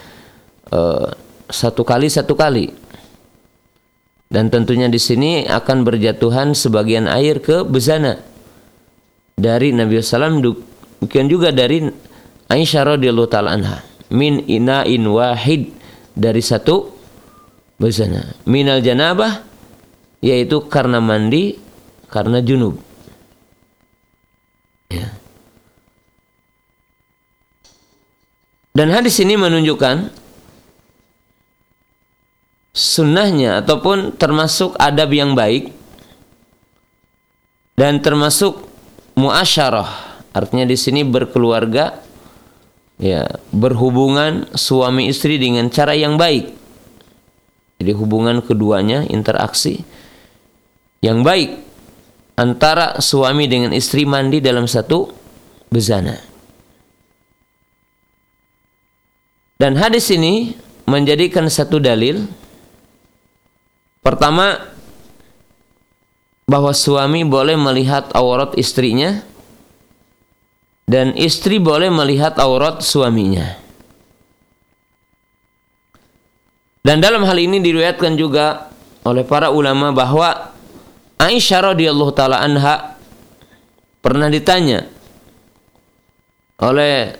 [0.72, 1.12] uh,
[1.52, 2.72] satu kali satu kali.
[4.28, 8.37] Dan tentunya di sini akan berjatuhan sebagian air ke bezana
[9.38, 10.42] dari Nabi SAW
[11.00, 11.86] demikian juga dari
[12.50, 13.86] Aisyah radhiyallahu taala anha.
[14.10, 15.72] Min ina'in wahid.
[16.18, 16.90] Dari satu
[17.78, 18.34] bezana.
[18.50, 19.46] Minal janabah
[20.26, 21.62] yaitu karena mandi
[22.10, 22.82] karena junub.
[24.90, 25.14] Ya.
[28.78, 30.14] dan hadis ini menunjukkan
[32.78, 35.74] sunnahnya ataupun termasuk adab yang baik
[37.74, 38.67] dan termasuk
[39.18, 40.22] muasyarah.
[40.32, 41.98] Artinya di sini berkeluarga
[43.02, 46.54] ya berhubungan suami istri dengan cara yang baik.
[47.82, 49.82] Jadi hubungan keduanya interaksi
[51.02, 51.62] yang baik
[52.38, 55.10] antara suami dengan istri mandi dalam satu
[55.74, 56.18] bezana.
[59.58, 60.54] Dan hadis ini
[60.86, 62.30] menjadikan satu dalil.
[64.06, 64.77] Pertama
[66.48, 69.20] bahwa suami boleh melihat aurat istrinya
[70.88, 73.60] dan istri boleh melihat aurat suaminya.
[76.88, 78.72] Dan dalam hal ini diriwayatkan juga
[79.04, 80.56] oleh para ulama bahwa
[81.20, 82.96] Aisyah radhiyallahu taala anha
[84.00, 84.88] pernah ditanya
[86.64, 87.12] oleh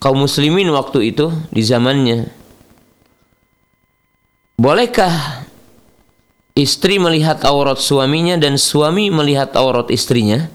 [0.00, 2.32] kaum muslimin waktu itu di zamannya
[4.56, 5.43] Bolehkah
[6.54, 10.46] istri melihat aurat suaminya dan suami melihat aurat istrinya.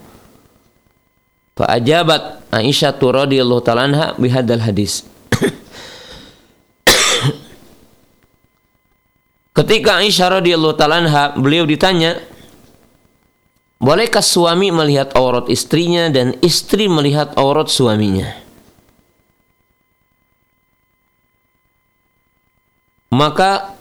[1.60, 5.04] Fa'ajabat Aisyah radhiyallahu taala anha bihadal hadis.
[9.60, 12.16] Ketika Aisyah radhiyallahu taala anha beliau ditanya,
[13.84, 18.40] "Bolehkah suami melihat aurat istrinya dan istri melihat aurat suaminya?"
[23.12, 23.79] Maka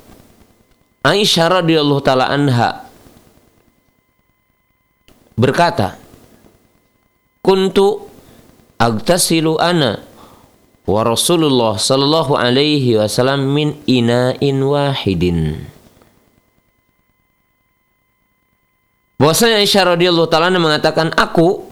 [1.07, 2.89] Aisyah radhiyallahu taala anha
[5.39, 5.95] berkata,
[7.41, 8.11] "Kuntu
[8.79, 10.03] agtasilu ana
[10.89, 15.71] wa Rasulullah sallallahu alaihi wasallam min ina'in wahidin."
[19.19, 21.67] Bahwasanya Aisyah radhiyallahu taala mengatakan aku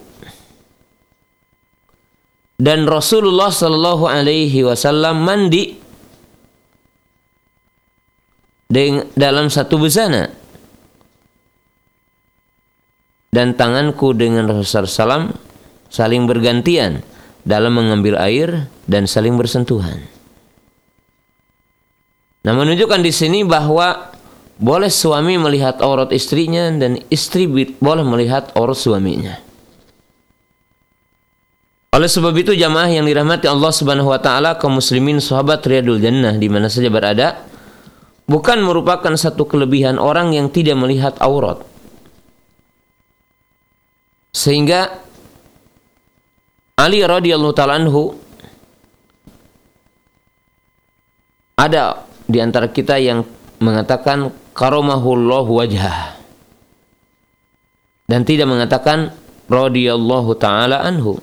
[2.57, 5.77] dan Rasulullah sallallahu alaihi wasallam mandi
[9.15, 10.27] dalam satu busana
[13.31, 15.35] dan tanganku dengan Rasulullah SAW
[15.87, 17.05] saling bergantian
[17.47, 20.03] dalam mengambil air dan saling bersentuhan.
[22.43, 24.11] Nah menunjukkan di sini bahwa
[24.57, 29.37] boleh suami melihat aurat istrinya dan istri boleh melihat aurat suaminya.
[31.93, 36.35] Oleh sebab itu jamaah yang dirahmati Allah Subhanahu wa taala kaum muslimin sahabat riyadul jannah
[36.35, 37.47] di mana saja berada,
[38.27, 41.63] bukan merupakan satu kelebihan orang yang tidak melihat aurat.
[44.35, 45.01] Sehingga
[46.77, 48.13] Ali radhiyallahu taala anhu
[51.57, 53.25] ada di antara kita yang
[53.57, 56.21] mengatakan karamahullahu wajhah
[58.05, 59.09] dan tidak mengatakan
[59.49, 61.17] radhiyallahu taala anhu.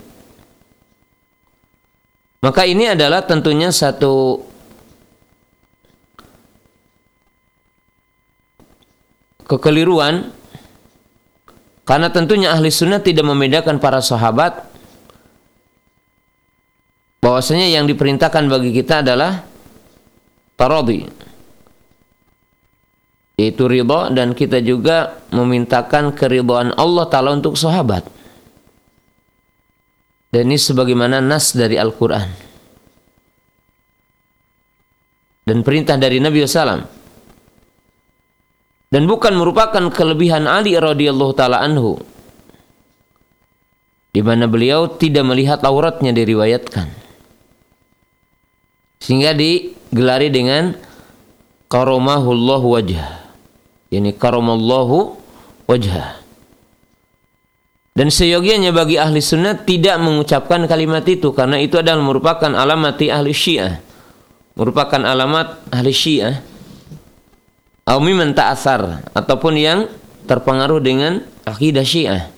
[2.42, 4.42] Maka ini adalah tentunya satu
[9.44, 10.32] kekeliruan
[11.84, 14.64] karena tentunya ahli sunnah tidak membedakan para sahabat
[17.20, 19.44] bahwasanya yang diperintahkan bagi kita adalah
[20.56, 21.24] tarodi
[23.34, 28.06] yaitu ridha dan kita juga memintakan keridhaan Allah Ta'ala untuk sahabat.
[30.30, 32.26] Dan ini sebagaimana nas dari Al-Quran.
[35.44, 37.03] Dan perintah dari Nabi SAW
[38.94, 41.98] dan bukan merupakan kelebihan Ali radhiyallahu taala anhu.
[44.14, 46.86] Di mana beliau tidak melihat auratnya diriwayatkan.
[49.02, 50.78] Sehingga digelari dengan
[51.66, 53.34] karamahullahu wajah.
[53.90, 55.18] Yani karamallahu
[55.66, 56.22] wajah.
[57.98, 63.34] Dan seyogianya bagi ahli sunnah tidak mengucapkan kalimat itu karena itu adalah merupakan alamat ahli
[63.34, 63.82] syiah.
[64.54, 66.53] Merupakan alamat ahli syiah
[67.84, 69.78] atau miman ta'asar ataupun yang
[70.24, 72.34] terpengaruh dengan akidah syiah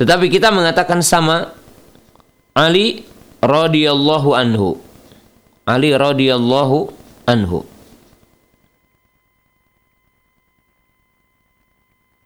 [0.00, 1.52] Tetapi kita mengatakan sama
[2.56, 3.04] Ali
[3.44, 4.80] radhiyallahu anhu.
[5.68, 6.88] Ali radhiyallahu
[7.28, 7.68] anhu.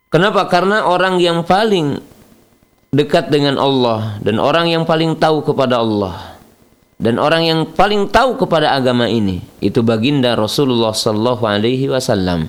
[0.06, 0.46] Kenapa?
[0.46, 1.98] Karena orang yang paling
[2.94, 6.33] dekat dengan Allah dan orang yang paling tahu kepada Allah
[6.98, 12.46] dan orang yang paling tahu kepada agama ini itu baginda Rasulullah sallallahu alaihi wasallam.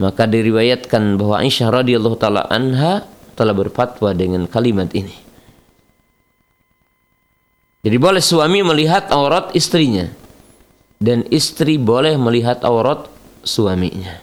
[0.00, 3.04] Maka diriwayatkan bahwa Aisyah radhiyallahu taala anha
[3.36, 5.12] telah berfatwa dengan kalimat ini.
[7.80, 10.08] Jadi boleh suami melihat aurat istrinya
[11.00, 13.08] dan istri boleh melihat aurat
[13.40, 14.20] suaminya.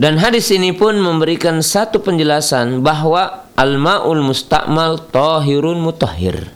[0.00, 6.48] Dan hadis ini pun memberikan satu penjelasan bahwa al-ma'ul mustakmal tahirun mutahhir.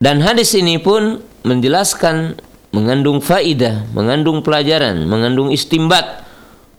[0.00, 2.40] Dan hadis ini pun menjelaskan
[2.72, 6.24] mengandung faidah, mengandung pelajaran, mengandung istimbat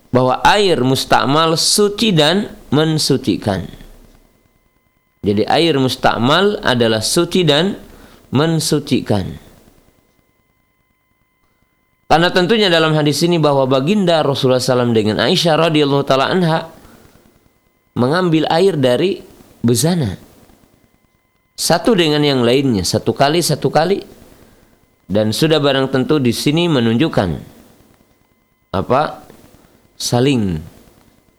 [0.10, 3.70] bahwa air mustakmal suci dan mensucikan.
[5.24, 7.80] Jadi air mustakmal adalah suci dan
[8.34, 9.40] mensucikan.
[12.12, 16.70] Karena tentunya dalam hadis ini bahwa baginda Rasulullah SAW dengan Aisyah radhiyallahu taala anha
[17.94, 19.22] mengambil air dari
[19.62, 20.18] bezana.
[21.54, 24.02] Satu dengan yang lainnya, satu kali satu kali.
[25.04, 27.30] Dan sudah barang tentu di sini menunjukkan
[28.74, 29.28] apa
[30.00, 30.58] saling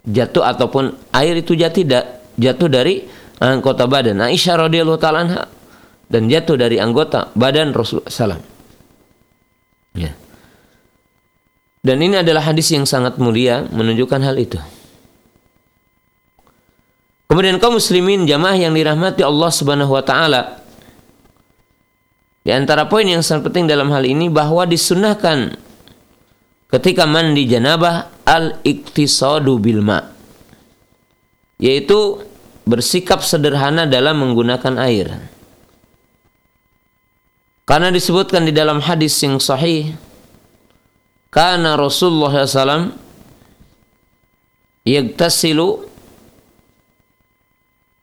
[0.04, 1.82] jatuh ataupun air itu jatuh
[2.38, 3.02] jatuh dari
[3.40, 5.48] anggota badan Aisyah radhiyallahu taala
[6.06, 8.42] dan jatuh dari anggota badan Rasulullah SAW.
[9.96, 10.12] Ya.
[11.84, 14.60] Dan ini adalah hadis yang sangat mulia menunjukkan hal itu.
[17.24, 20.60] Kemudian kaum muslimin jamaah yang dirahmati Allah Subhanahu wa taala.
[22.44, 25.56] Di antara poin yang sangat penting dalam hal ini bahwa disunahkan
[26.68, 30.12] ketika mandi janabah al-iktisadu bil ma
[31.56, 32.20] yaitu
[32.68, 35.08] bersikap sederhana dalam menggunakan air.
[37.64, 39.96] Karena disebutkan di dalam hadis yang sahih
[41.32, 42.92] karena Rasulullah SAW
[44.84, 45.93] yagtasilu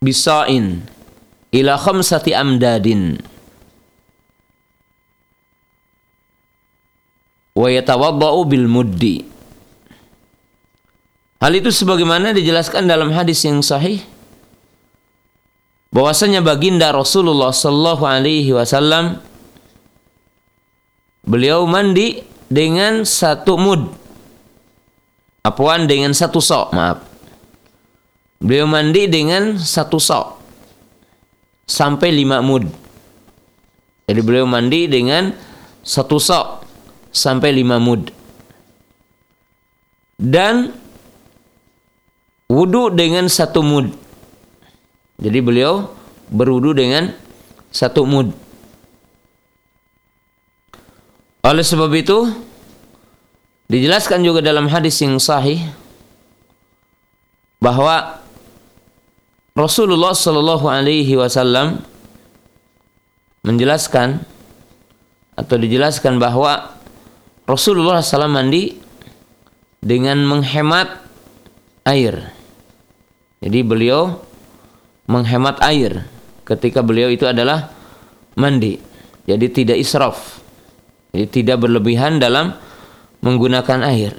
[0.02, 0.82] bisa'in
[1.54, 3.22] ila khamsati amdadin
[7.54, 9.22] wa yatawaddau bil muddi.
[11.38, 14.02] Hal itu sebagaimana dijelaskan dalam hadis yang sahih
[15.94, 19.22] bahwasanya baginda Rasulullah sallallahu alaihi wasallam
[21.22, 24.02] beliau mandi dengan satu mud.
[25.42, 27.11] Apuan dengan satu sok, maaf.
[28.42, 30.42] Beliau mandi dengan satu sok
[31.70, 32.66] sampai lima mud.
[34.10, 35.30] Jadi beliau mandi dengan
[35.86, 36.66] satu sok
[37.14, 38.10] sampai lima mud.
[40.18, 40.74] Dan
[42.50, 43.94] wudhu dengan satu mud.
[45.22, 45.94] Jadi beliau
[46.34, 47.14] berwudhu dengan
[47.70, 48.34] satu mud.
[51.42, 52.30] Oleh sebab itu,
[53.66, 55.62] dijelaskan juga dalam hadis yang sahih
[57.58, 58.21] bahwa
[59.52, 61.84] Rasulullah Shallallahu Alaihi Wasallam
[63.44, 64.24] menjelaskan
[65.36, 66.78] atau dijelaskan bahwa
[67.50, 68.78] Rasulullah SAW mandi
[69.82, 71.02] dengan menghemat
[71.90, 72.30] air.
[73.42, 74.22] Jadi beliau
[75.10, 76.06] menghemat air
[76.46, 77.74] ketika beliau itu adalah
[78.38, 78.78] mandi.
[79.26, 80.40] Jadi tidak israf.
[81.12, 82.54] Jadi tidak berlebihan dalam
[83.26, 84.14] menggunakan air.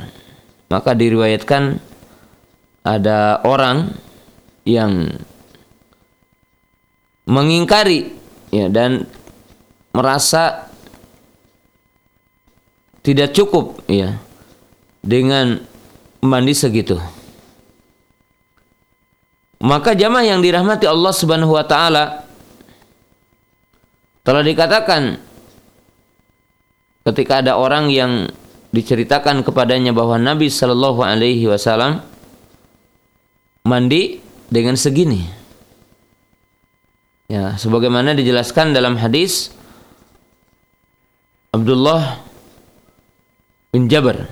[0.69, 1.79] Maka diriwayatkan
[2.83, 3.95] ada orang
[4.63, 5.11] yang
[7.27, 8.13] mengingkari
[8.51, 9.07] ya dan
[9.95, 10.71] merasa
[13.03, 14.19] tidak cukup ya
[15.03, 15.59] dengan
[16.23, 16.99] mandi segitu.
[19.63, 22.27] Maka jamaah yang dirahmati Allah Subhanahu wa taala
[24.23, 25.19] telah dikatakan
[27.11, 28.31] ketika ada orang yang
[28.71, 32.03] diceritakan kepadanya bahwa Nabi Shallallahu alaihi wasallam
[33.67, 35.25] mandi dengan segini.
[37.33, 39.49] Ya, sebagaimana dijelaskan dalam hadis
[41.57, 42.21] Abdullah
[43.73, 44.29] bin Jabar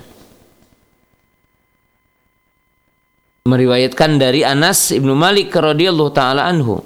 [3.49, 6.85] meriwayatkan dari Anas ibnu Malik radhiyallahu taala anhu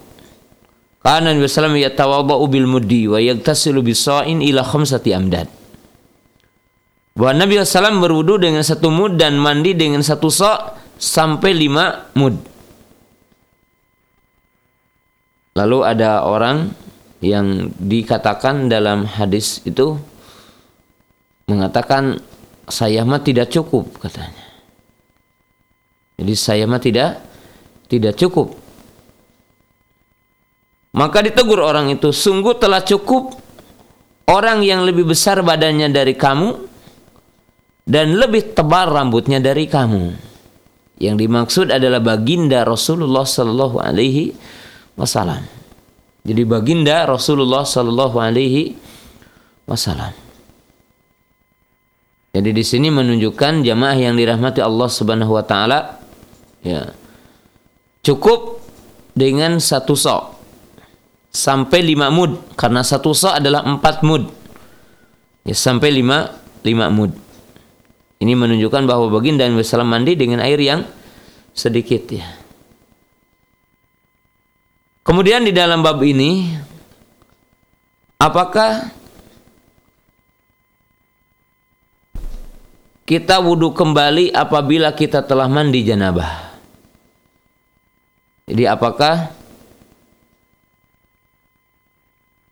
[1.03, 5.51] kana Nabi sallallahu yatawadau bil muddi wa yagtasilu bisa'in ila khamsati amdad
[7.15, 12.54] bahwa Nabi SAW berwudu dengan satu mud dan mandi dengan satu sa' sampai lima mud.
[15.55, 16.75] Lalu ada orang
[17.23, 19.95] yang dikatakan dalam hadis itu
[21.47, 22.19] mengatakan
[22.67, 24.45] saya mah tidak cukup katanya.
[26.19, 27.23] Jadi saya mah tidak
[27.87, 28.51] tidak cukup.
[30.95, 33.35] Maka ditegur orang itu, sungguh telah cukup
[34.31, 36.55] orang yang lebih besar badannya dari kamu
[37.83, 40.15] dan lebih tebal rambutnya dari kamu.
[40.95, 44.31] Yang dimaksud adalah baginda Rasulullah Sallallahu Alaihi
[44.95, 45.43] Wasallam.
[46.25, 48.73] Jadi baginda Rasulullah Sallallahu Alaihi
[49.69, 50.15] Wasallam.
[52.35, 55.79] Jadi di sini menunjukkan jamaah yang dirahmati Allah Subhanahu Wa Taala,
[56.59, 56.91] ya
[58.03, 58.59] cukup
[59.15, 60.35] dengan satu sok
[61.31, 64.27] sampai lima mud karena satu sok adalah empat mud
[65.47, 66.31] ya sampai lima
[66.63, 67.15] lima mud
[68.23, 70.87] ini menunjukkan bahwa baginda Nabi mandi dengan air yang
[71.51, 72.23] sedikit ya.
[75.05, 76.49] Kemudian di dalam bab ini
[78.17, 78.89] apakah
[83.05, 86.57] kita wudhu kembali apabila kita telah mandi janabah?
[88.49, 89.29] Jadi apakah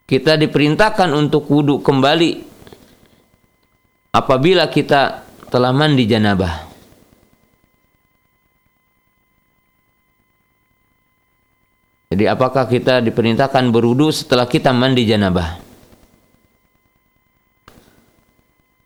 [0.05, 2.45] kita diperintahkan untuk wudhu kembali
[4.13, 6.72] apabila kita telah mandi janabah.
[12.13, 15.57] Jadi apakah kita diperintahkan berwudu setelah kita mandi janabah?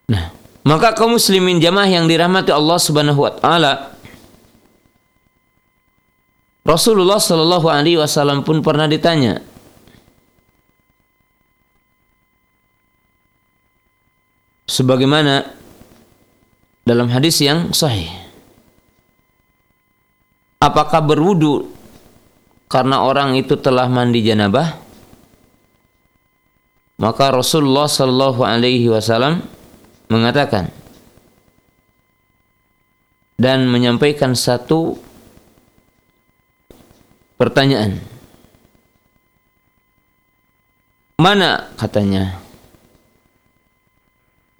[0.07, 0.31] Nah,
[0.63, 3.91] maka kaum muslimin jamaah yang dirahmati Allah Subhanahu wa taala
[6.63, 9.43] Rasulullah Shallallahu alaihi wasallam pun pernah ditanya
[14.71, 15.51] sebagaimana
[16.87, 18.07] dalam hadis yang sahih.
[20.63, 21.75] Apakah berwudu
[22.67, 24.75] karena orang itu telah mandi janabah?
[26.97, 29.45] Maka Rasulullah Shallallahu Alaihi Wasallam
[30.09, 30.73] mengatakan
[33.37, 34.97] dan menyampaikan satu
[37.37, 38.01] pertanyaan.
[41.21, 42.41] Mana katanya?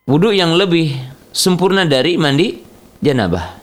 [0.05, 0.93] Wudhu yang lebih
[1.33, 2.61] sempurna dari mandi
[3.01, 3.56] janabah.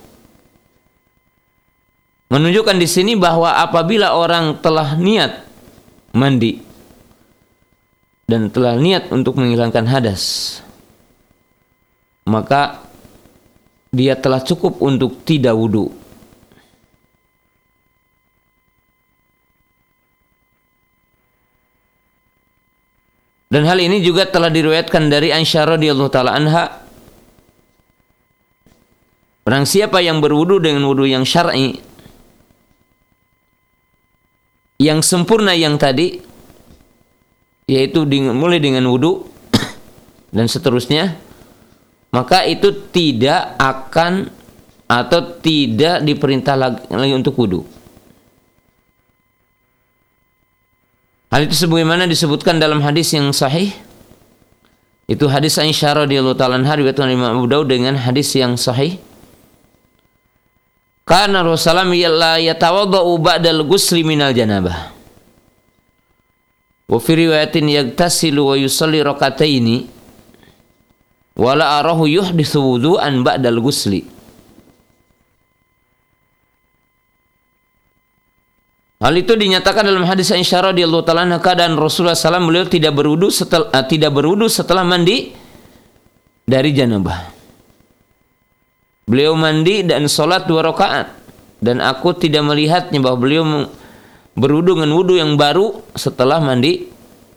[2.34, 5.46] Menunjukkan di sini bahwa apabila orang telah niat
[6.10, 6.58] mandi
[8.26, 10.58] dan telah niat untuk menghilangkan hadas,
[12.26, 12.82] maka
[13.94, 15.94] dia telah cukup untuk tidak wudhu.
[23.46, 26.82] Dan hal ini juga telah diriwayatkan dari Aisyah radhiyallahu taala anha
[29.46, 31.93] Barang siapa yang berwudu dengan wudu yang syar'i
[34.78, 36.18] yang sempurna yang tadi
[37.64, 38.04] yaitu
[38.34, 39.24] mulai dengan wudu
[40.36, 41.16] dan seterusnya
[42.14, 44.30] maka itu tidak akan
[44.86, 47.66] atau tidak diperintah lagi, lagi untuk wudu.
[51.34, 53.74] Hal itu sebagaimana disebutkan dalam hadis yang sahih
[55.10, 59.02] itu hadis Aisyah radhiyallahu taala anha riwayat Imam Abu Daud dengan hadis yang sahih
[61.04, 64.92] karena Rasulullah la yatawaddau ba'dal ghusli minal janabah.
[66.88, 69.88] Wa fi riwayatin yagtasilu wa yusalli rakataini
[71.36, 74.14] wala arahu yuhditsu wudu'an ba'dal ghusli.
[79.04, 83.68] Hal itu dinyatakan dalam hadis Aisyah radhiyallahu taala dan Rasulullah SAW beliau tidak berwudu setelah
[83.68, 85.36] uh, tidak berwudu setelah mandi
[86.48, 87.33] dari janabah.
[89.04, 91.12] Beliau mandi dan sholat dua rakaat
[91.60, 93.44] dan aku tidak melihatnya bahwa beliau
[94.32, 96.88] berwudu dengan wudu yang baru setelah mandi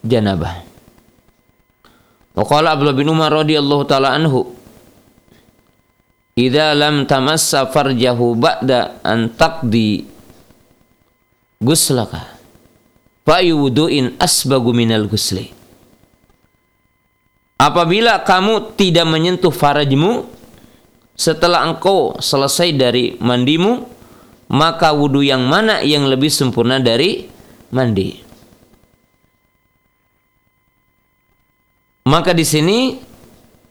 [0.04, 0.64] janabah.
[2.38, 4.58] Waqala Abdullah bin Umar radhiyallahu taala anhu
[6.38, 10.06] Idza lam tamassa farjahu ba'da an taqdi
[11.58, 12.38] guslaka
[13.26, 15.50] fa wudu'in asbagu minal gusli.
[17.58, 20.30] Apabila kamu tidak menyentuh farajmu
[21.18, 23.90] setelah engkau selesai dari mandimu,
[24.54, 27.26] maka wudhu yang mana yang lebih sempurna dari
[27.74, 28.22] mandi?
[32.08, 32.96] Maka di sini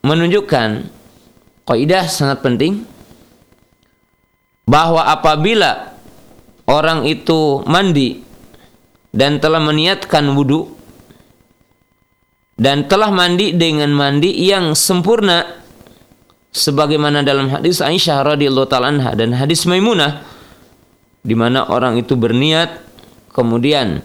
[0.04, 0.68] menunjukkan
[1.64, 2.84] kaidah sangat penting
[4.66, 5.96] bahwa apabila
[6.68, 8.20] orang itu mandi
[9.14, 10.76] dan telah meniatkan wudhu
[12.60, 15.65] dan telah mandi dengan mandi yang sempurna
[16.56, 20.24] sebagaimana dalam hadis Aisyah radhiyallahu taala anha dan hadis Maimunah
[21.20, 22.80] di mana orang itu berniat
[23.36, 24.00] kemudian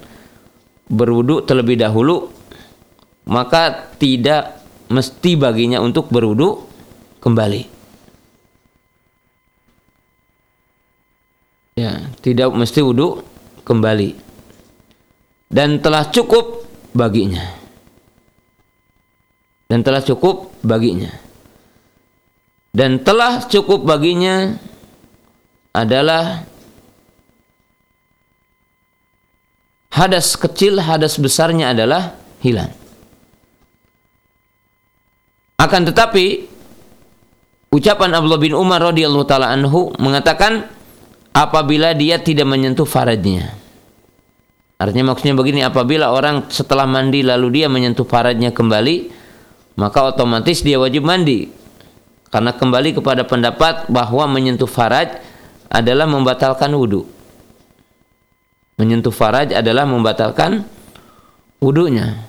[0.92, 2.28] berwudu terlebih dahulu
[3.32, 4.60] maka tidak
[4.92, 6.68] mesti baginya untuk berwudu
[7.24, 7.64] kembali.
[11.80, 13.24] Ya, tidak mesti wudu
[13.64, 14.20] kembali.
[15.48, 17.56] Dan telah cukup baginya.
[19.72, 21.31] Dan telah cukup baginya.
[22.72, 24.56] Dan telah cukup baginya
[25.76, 26.48] adalah
[29.92, 32.72] hadas kecil, hadas besarnya adalah hilang.
[35.60, 36.48] Akan tetapi
[37.76, 40.66] ucapan Abdullah bin Umar radhiyallahu taala anhu mengatakan
[41.36, 43.62] apabila dia tidak menyentuh faradnya.
[44.82, 49.14] Artinya maksudnya begini, apabila orang setelah mandi lalu dia menyentuh faradnya kembali,
[49.78, 51.61] maka otomatis dia wajib mandi.
[52.32, 55.20] Karena kembali kepada pendapat bahwa menyentuh faraj
[55.68, 57.04] adalah membatalkan wudhu.
[58.80, 60.64] Menyentuh faraj adalah membatalkan
[61.60, 62.24] wudhunya.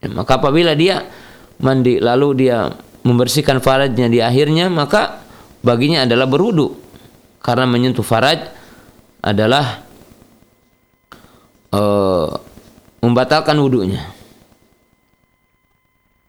[0.00, 1.04] Ya, maka apabila dia
[1.60, 2.72] mandi lalu dia
[3.04, 5.24] membersihkan farajnya di akhirnya maka
[5.64, 6.74] baginya adalah berwudu
[7.40, 8.50] karena menyentuh faraj
[9.22, 9.86] adalah
[11.70, 12.28] uh,
[13.00, 14.15] membatalkan wudhunya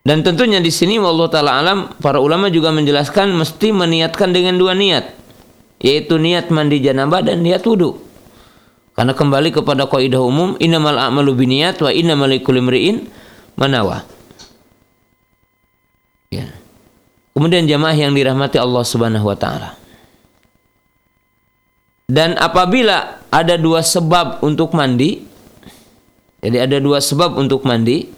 [0.08, 4.72] dan tentunya di sini Allah taala alam para ulama juga menjelaskan mesti meniatkan dengan dua
[4.72, 5.12] niat
[5.84, 7.99] yaitu niat mandi janabah dan niat wudhu
[8.95, 13.03] karena kembali kepada kaidah umum innamal a'malu biniyat wa innamal likulli
[13.60, 14.08] manawa
[16.28, 16.51] Ya.
[17.32, 19.80] Kemudian jamaah yang dirahmati Allah Subhanahu wa taala.
[22.08, 25.24] Dan apabila ada dua sebab untuk mandi,
[26.39, 28.16] jadi ada dua sebab untuk mandi.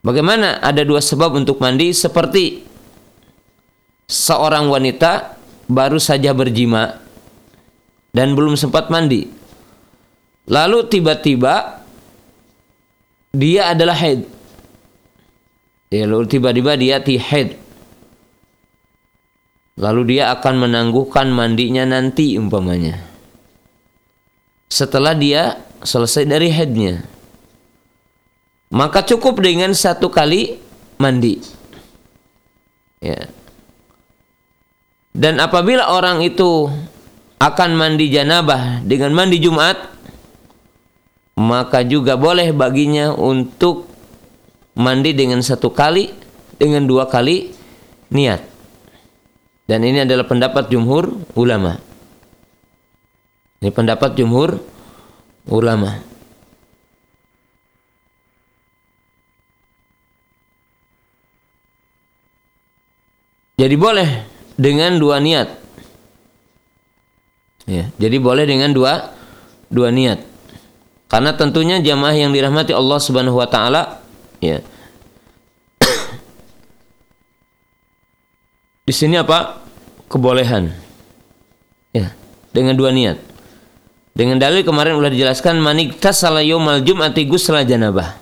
[0.00, 1.92] Bagaimana ada dua sebab untuk mandi?
[1.92, 2.64] Seperti
[4.08, 5.36] seorang wanita
[5.68, 6.96] baru saja berjima
[8.16, 9.28] dan belum sempat mandi.
[10.50, 11.84] Lalu tiba-tiba
[13.30, 14.24] dia adalah haid.
[15.90, 17.60] Ya lalu tiba-tiba dia tihid
[19.80, 23.00] lalu dia akan menangguhkan mandinya nanti umpamanya.
[24.70, 27.02] Setelah dia selesai dari headnya
[28.70, 30.58] maka cukup dengan satu kali
[30.96, 31.42] mandi
[33.02, 33.26] ya
[35.10, 36.70] dan apabila orang itu
[37.40, 39.90] akan mandi janabah dengan mandi Jumat
[41.40, 43.88] maka juga boleh baginya untuk
[44.76, 46.12] mandi dengan satu kali
[46.60, 47.56] dengan dua kali
[48.12, 48.44] niat.
[49.64, 51.80] Dan ini adalah pendapat jumhur ulama.
[53.64, 54.60] Ini pendapat jumhur
[55.48, 56.02] ulama.
[63.60, 64.08] Jadi boleh
[64.56, 65.60] dengan dua niat.
[67.68, 69.12] Ya, jadi boleh dengan dua
[69.68, 70.24] dua niat.
[71.12, 74.00] Karena tentunya jamaah yang dirahmati Allah Subhanahu wa taala
[74.40, 74.64] Ya.
[78.88, 79.60] Di sini apa?
[80.08, 80.72] Kebolehan.
[81.92, 82.16] Ya,
[82.56, 83.20] dengan dua niat.
[84.16, 88.18] Dengan dalil kemarin sudah dijelaskan manik tasala yaumal jum'ati gusla janabah.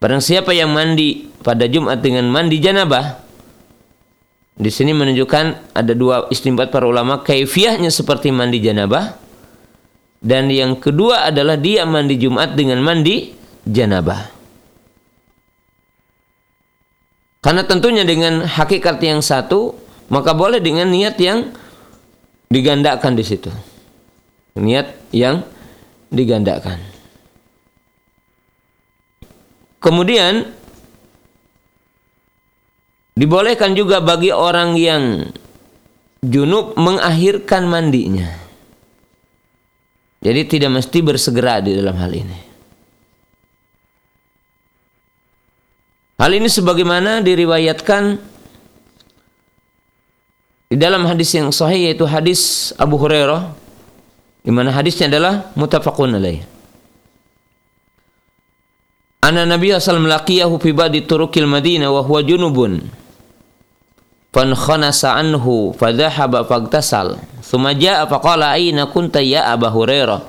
[0.00, 3.21] Barang siapa yang mandi pada Jumat dengan mandi janabah,
[4.52, 9.16] di sini menunjukkan ada dua istimbat para ulama kaifiahnya seperti mandi janabah
[10.22, 13.34] dan yang kedua adalah dia mandi Jumat dengan mandi
[13.66, 14.30] janabah.
[17.42, 19.74] Karena tentunya dengan hakikat yang satu,
[20.14, 21.50] maka boleh dengan niat yang
[22.46, 23.50] digandakan di situ.
[24.54, 25.42] Niat yang
[26.14, 26.78] digandakan.
[29.82, 30.54] Kemudian
[33.16, 35.28] dibolehkan juga bagi orang yang
[36.22, 38.28] junub mengakhirkan mandinya.
[40.22, 42.38] Jadi tidak mesti bersegera di dalam hal ini.
[46.22, 48.02] Hal ini sebagaimana diriwayatkan
[50.70, 53.50] di dalam hadis yang sahih yaitu hadis Abu Hurairah
[54.46, 56.46] di mana hadisnya adalah muttafaqun alaih.
[59.22, 63.01] Anna Nabi sallallahu laqiyahu fi ba'di turukil Madinah wa huwa junubun.
[64.32, 67.20] Fankhanasa anhu fadhahaba fagtasal.
[67.44, 70.24] Thumma jaa faqala aina kunta ya Abu Hurairah?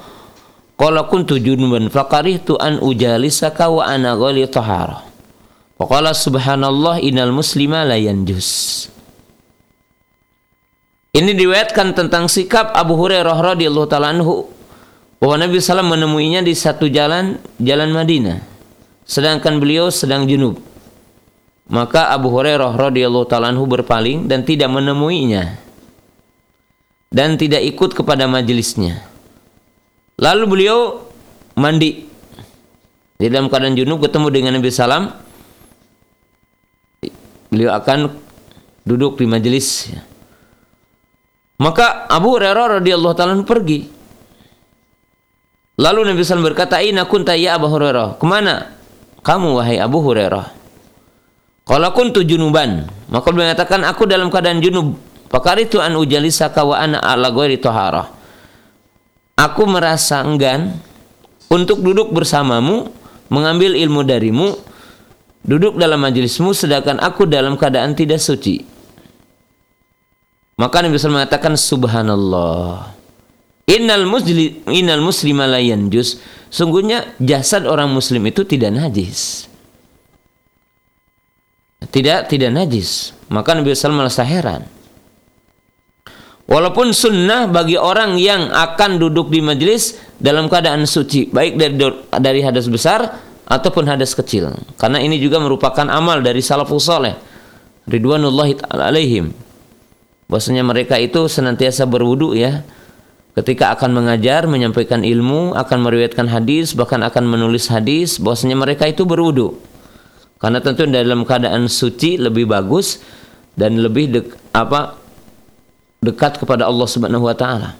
[0.76, 5.08] Qala kuntu junuban faqarihtu an ujalisaka wa ana ghali taharah.
[5.80, 8.92] Faqala subhanallah innal muslima la yanjus.
[11.16, 14.50] Ini diriwayatkan tentang sikap Abu Hurairah radhiyallahu taala anhu
[15.24, 18.44] bahwa Nabi SAW menemuinya di satu jalan jalan Madinah
[19.08, 20.60] sedangkan beliau sedang junub.
[21.74, 25.58] Maka Abu Hurairah radhiyallahu taala anhu berpaling dan tidak menemuinya
[27.10, 29.02] dan tidak ikut kepada majelisnya.
[30.22, 31.02] Lalu beliau
[31.58, 32.06] mandi
[33.18, 35.14] di dalam keadaan junub ketemu dengan Nabi SAW.
[37.50, 38.10] Beliau akan
[38.86, 39.90] duduk di majelis.
[41.58, 43.90] Maka Abu Hurairah radhiyallahu taala pergi.
[45.74, 48.78] Lalu Nabi SAW berkata, "Aina kunta ya Abu Hurairah?" Ke mana
[49.26, 50.63] kamu wahai Abu Hurairah?
[51.64, 55.00] Kalau kuntu junuban, maka beliau mengatakan aku dalam keadaan junub.
[55.32, 58.12] Fakaritu an ujalisaka wa ana ala ghairi taharah.
[59.34, 60.78] Aku merasa enggan
[61.50, 62.92] untuk duduk bersamamu,
[63.32, 64.48] mengambil ilmu darimu,
[65.42, 68.62] duduk dalam majelismu sedangkan aku dalam keadaan tidak suci.
[70.60, 72.94] Maka Nabi SAW mengatakan subhanallah.
[73.64, 76.20] Innal muslim innal muslima la yanjus.
[76.54, 79.50] Sungguhnya jasad orang muslim itu tidak najis.
[81.90, 83.12] Tidak tidak najis.
[83.28, 84.64] Maka Nabi SAW merasa heran.
[86.44, 91.76] Walaupun sunnah bagi orang yang akan duduk di majelis dalam keadaan suci, baik dari
[92.20, 93.00] dari hadas besar
[93.48, 94.52] ataupun hadas kecil.
[94.76, 97.16] Karena ini juga merupakan amal dari salafus saleh
[97.88, 99.36] ridwanullahi alaihim
[100.32, 102.64] bahwasanya mereka itu senantiasa berwudu ya
[103.36, 109.04] ketika akan mengajar menyampaikan ilmu akan meriwayatkan hadis bahkan akan menulis hadis bahwasanya mereka itu
[109.04, 109.60] berwudu
[110.44, 113.00] karena tentu dalam keadaan suci lebih bagus
[113.56, 115.00] dan lebih dek, apa
[116.04, 117.80] dekat kepada Allah Subhanahu wa taala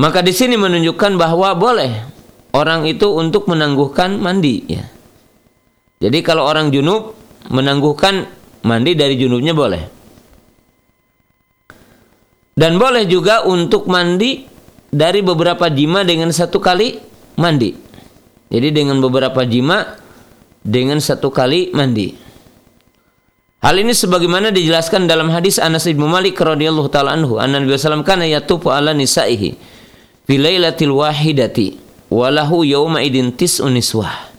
[0.00, 1.92] maka di sini menunjukkan bahwa boleh
[2.56, 4.88] orang itu untuk menangguhkan mandi ya
[6.00, 7.12] jadi kalau orang junub
[7.52, 8.32] menangguhkan
[8.66, 9.82] Mandi dari junubnya boleh.
[12.58, 14.42] Dan boleh juga untuk mandi
[14.90, 16.98] dari beberapa jima dengan satu kali
[17.38, 17.85] mandi.
[18.46, 19.98] Jadi dengan beberapa jima
[20.62, 22.14] dengan satu kali mandi.
[23.66, 28.06] Hal ini sebagaimana dijelaskan dalam hadis Anas bin Malik radhiyallahu taala anhu, anna Nabi sallallahu
[28.06, 29.58] kana yatufu ala nisaihi
[30.22, 31.74] fi lailatil wahidati
[32.06, 34.30] wa lahu yawma idin tis'un niswah.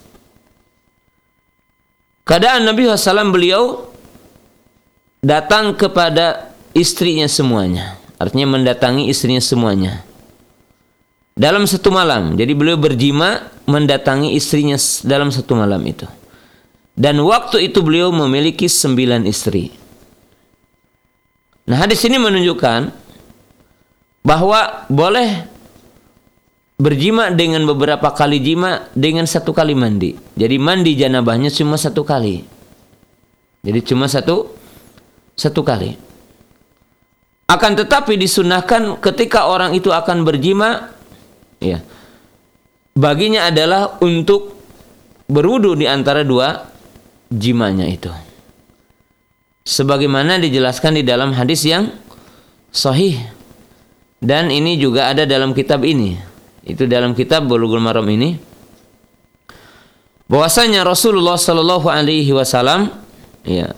[2.27, 3.87] Keadaan Nabi SAW beliau
[5.23, 7.99] datang kepada istrinya semuanya.
[8.19, 10.06] Artinya mendatangi istrinya semuanya.
[11.37, 12.33] Dalam satu malam.
[12.33, 14.73] Jadi beliau berjima mendatangi istrinya
[15.05, 16.09] dalam satu malam itu.
[16.97, 19.69] Dan waktu itu beliau memiliki sembilan istri.
[21.69, 22.89] Nah hadis ini menunjukkan
[24.25, 25.45] bahwa boleh
[26.81, 30.17] berjima dengan beberapa kali jima dengan satu kali mandi.
[30.33, 32.41] Jadi mandi janabahnya cuma satu kali.
[33.61, 34.57] Jadi cuma satu
[35.37, 35.93] satu kali.
[37.45, 40.96] Akan tetapi disunahkan ketika orang itu akan berjima,
[41.59, 41.81] ya,
[42.97, 44.57] baginya adalah untuk
[45.27, 46.67] berwudu di antara dua
[47.29, 48.09] jimanya itu.
[49.67, 51.91] Sebagaimana dijelaskan di dalam hadis yang
[52.71, 53.19] sahih
[54.23, 56.15] dan ini juga ada dalam kitab ini.
[56.67, 58.35] Itu dalam kitab Bulughul Maram ini
[60.27, 62.91] bahwasanya Rasulullah Shallallahu alaihi wasallam
[63.47, 63.71] ya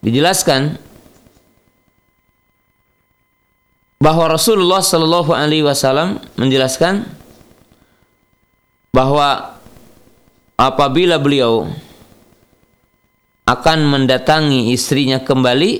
[0.00, 0.80] dijelaskan
[4.02, 7.08] bahwa Rasulullah Shallallahu Alaihi Wasallam menjelaskan
[8.94, 9.58] bahwa
[10.54, 11.66] apabila beliau
[13.44, 15.72] akan mendatangi istrinya kembali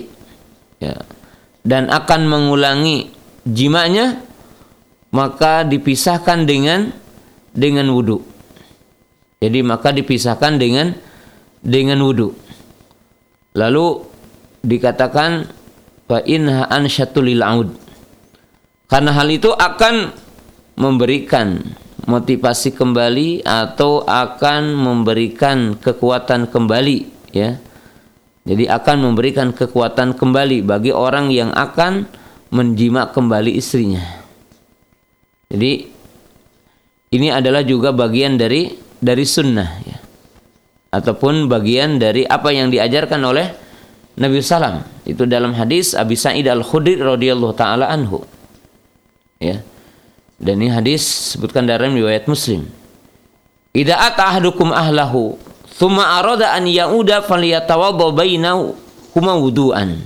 [0.82, 1.00] ya,
[1.64, 3.08] dan akan mengulangi
[3.46, 4.20] jimanya
[5.14, 6.92] maka dipisahkan dengan
[7.54, 8.20] dengan wudhu
[9.40, 10.92] jadi maka dipisahkan dengan
[11.64, 12.36] dengan wudhu
[13.56, 14.02] lalu
[14.60, 15.48] dikatakan
[16.10, 17.83] fa inha ansyatul aud
[18.88, 20.12] karena hal itu akan
[20.76, 21.62] memberikan
[22.04, 26.98] motivasi kembali atau akan memberikan kekuatan kembali
[27.32, 27.56] ya.
[28.44, 32.04] Jadi akan memberikan kekuatan kembali bagi orang yang akan
[32.52, 34.04] menjima kembali istrinya.
[35.48, 35.88] Jadi
[37.16, 38.68] ini adalah juga bagian dari
[39.00, 39.96] dari sunnah ya.
[40.92, 43.48] Ataupun bagian dari apa yang diajarkan oleh
[44.20, 48.22] Nabi Sallam itu dalam hadis Abi Sa'id Al Khudri radhiyallahu taala anhu
[49.44, 49.58] ya.
[50.40, 52.66] Dan ini hadis sebutkan dalam riwayat Muslim.
[53.74, 55.34] Idza ata ahlahu
[55.76, 58.74] thumma arada an yauda falyatawadda bainahu
[59.14, 60.00] huma wudu'an.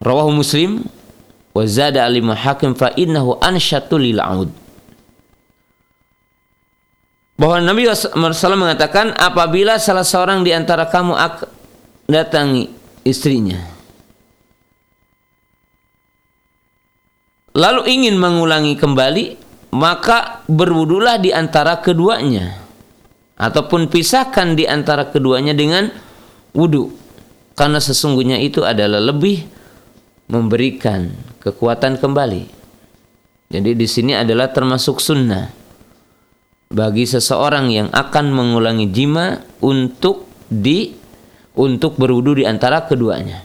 [0.00, 0.84] Rawahu Muslim
[1.56, 4.52] wa zada al hakim fa innahu anshatu lil aud.
[7.36, 11.12] Bahwa Nabi SAW mengatakan apabila salah seorang di antara kamu
[12.08, 12.72] datangi
[13.04, 13.75] istrinya
[17.56, 19.24] lalu ingin mengulangi kembali
[19.72, 22.60] maka berwudulah di antara keduanya
[23.40, 25.88] ataupun pisahkan di antara keduanya dengan
[26.52, 26.92] wudu
[27.56, 29.48] karena sesungguhnya itu adalah lebih
[30.28, 32.44] memberikan kekuatan kembali.
[33.46, 35.48] Jadi di sini adalah termasuk sunnah
[36.66, 40.92] bagi seseorang yang akan mengulangi jima untuk di
[41.56, 43.40] untuk berwudu di antara keduanya.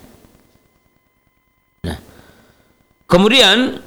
[1.86, 1.98] Nah,
[3.06, 3.78] kemudian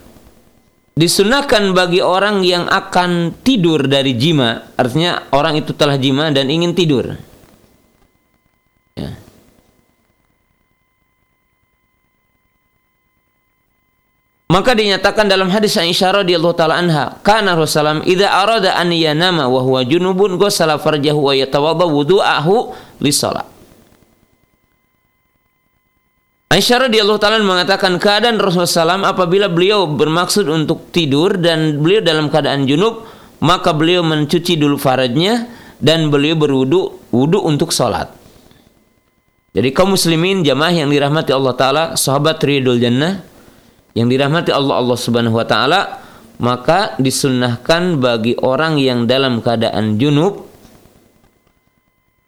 [0.95, 6.71] disunahkan bagi orang yang akan tidur dari jima, artinya orang itu telah jima dan ingin
[6.71, 7.19] tidur.
[8.95, 9.19] Ya.
[14.55, 19.61] Maka dinyatakan dalam hadis Aisyah radhiyallahu taala anha, kana Rasulullah idza arada an yanama wa
[19.67, 22.71] huwa junubun ghasala farjahu wa yatawadda wudu'ahu
[23.03, 23.54] li shalah.
[26.53, 32.29] Aisyah radhiyallahu taala mengatakan keadaan Rasulullah SAW apabila beliau bermaksud untuk tidur dan beliau dalam
[32.29, 33.09] keadaan junub
[33.41, 35.49] maka beliau mencuci dulu farajnya
[35.81, 38.09] dan beliau berwudu wudu untuk sholat.
[39.55, 43.23] Jadi kaum muslimin jamaah yang dirahmati Allah taala, sahabat ridul jannah
[43.95, 46.03] yang dirahmati Allah Allah Subhanahu wa taala,
[46.43, 50.51] maka disunnahkan bagi orang yang dalam keadaan junub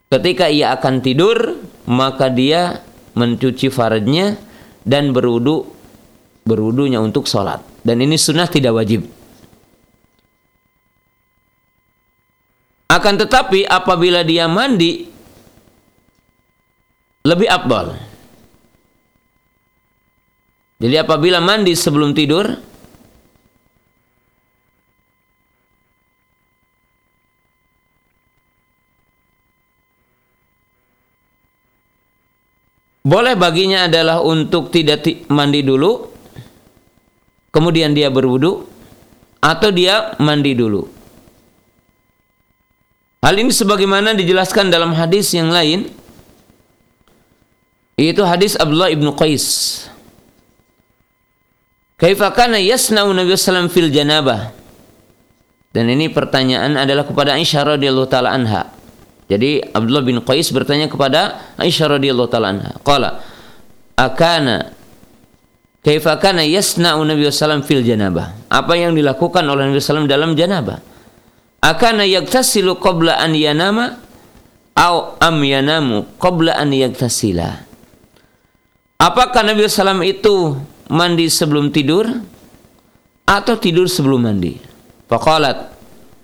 [0.07, 1.59] ketika ia akan tidur
[1.91, 2.86] maka dia
[3.17, 4.37] mencuci farajnya
[4.85, 5.67] dan berwudu
[6.47, 7.59] berwudunya untuk sholat.
[7.83, 9.03] Dan ini sunnah tidak wajib.
[12.87, 15.17] Akan tetapi apabila dia mandi
[17.27, 17.99] lebih abdal
[20.79, 22.47] jadi apabila mandi sebelum tidur
[33.07, 36.11] Boleh baginya adalah untuk tidak mandi dulu,
[37.55, 38.67] kemudian dia berwudu,
[39.39, 40.91] atau dia mandi dulu.
[43.23, 45.87] Hal ini sebagaimana dijelaskan dalam hadis yang lain,
[47.95, 49.87] yaitu hadis Abdullah ibnu Qais.
[51.95, 54.51] Kaifakana yasna'u Nabi Sallam fil janabah.
[55.71, 58.69] Dan ini pertanyaan adalah kepada Aisyah radhiyallahu taala anha.
[59.27, 62.71] Jadi Abdullah bin Qais bertanya kepada Aisyah radhiyallahu taala anha.
[62.87, 63.19] Qala
[63.99, 64.71] akana
[65.83, 68.47] kaifa kana yasna'u Nabi sallam fil janabah?
[68.47, 70.79] Apa yang dilakukan oleh Nabi sallam dalam janabah?
[71.59, 73.99] Akana yaktasilu qabla an yanama
[74.79, 77.67] au am yanamu qabla an yaktasila?
[79.03, 80.55] Apakah Nabi sallam itu
[80.87, 82.07] mandi sebelum tidur
[83.27, 84.55] atau tidur sebelum mandi?
[85.11, 85.75] Faqalat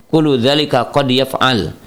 [0.07, 1.82] kullu dzalika qad yaf'al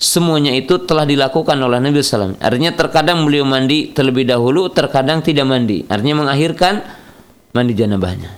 [0.00, 2.40] semuanya itu telah dilakukan oleh Nabi SAW.
[2.40, 5.84] Artinya terkadang beliau mandi terlebih dahulu, terkadang tidak mandi.
[5.84, 6.80] Artinya mengakhirkan
[7.52, 8.32] mandi janabahnya.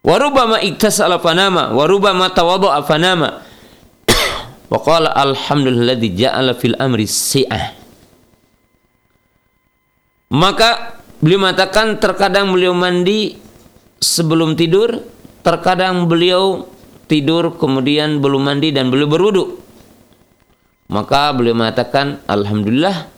[0.00, 3.44] Warubama iktasala fanama, warubama tawadhu'a fanama.
[4.72, 7.76] Wa qala alhamdulilladzi ja'ala fil amri si'ah.
[10.32, 13.36] Maka beliau mengatakan terkadang beliau mandi
[14.00, 15.04] sebelum tidur,
[15.44, 16.64] terkadang beliau
[17.08, 19.44] tidur kemudian belum mandi dan beliau berwudu.
[20.88, 23.12] Maka beliau mengatakan, Alhamdulillah,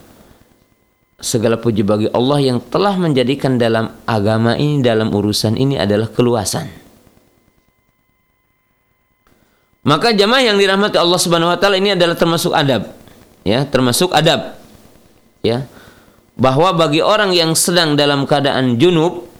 [1.22, 6.66] segala puji bagi Allah yang telah menjadikan dalam agama ini, dalam urusan ini adalah keluasan.
[9.80, 12.90] Maka jamaah yang dirahmati Allah Subhanahu wa taala ini adalah termasuk adab.
[13.46, 14.60] Ya, termasuk adab.
[15.40, 15.64] Ya.
[16.36, 19.30] Bahwa bagi orang yang sedang dalam keadaan junub,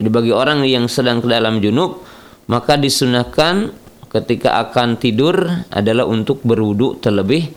[0.00, 2.02] bagi orang yang sedang dalam junub,
[2.50, 3.70] maka disunahkan
[4.10, 5.38] ketika akan tidur
[5.70, 7.54] adalah untuk berwudu terlebih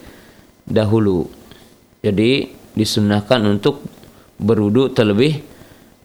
[0.70, 1.26] dahulu.
[2.06, 3.82] Jadi disunahkan untuk
[4.38, 5.42] berwudu terlebih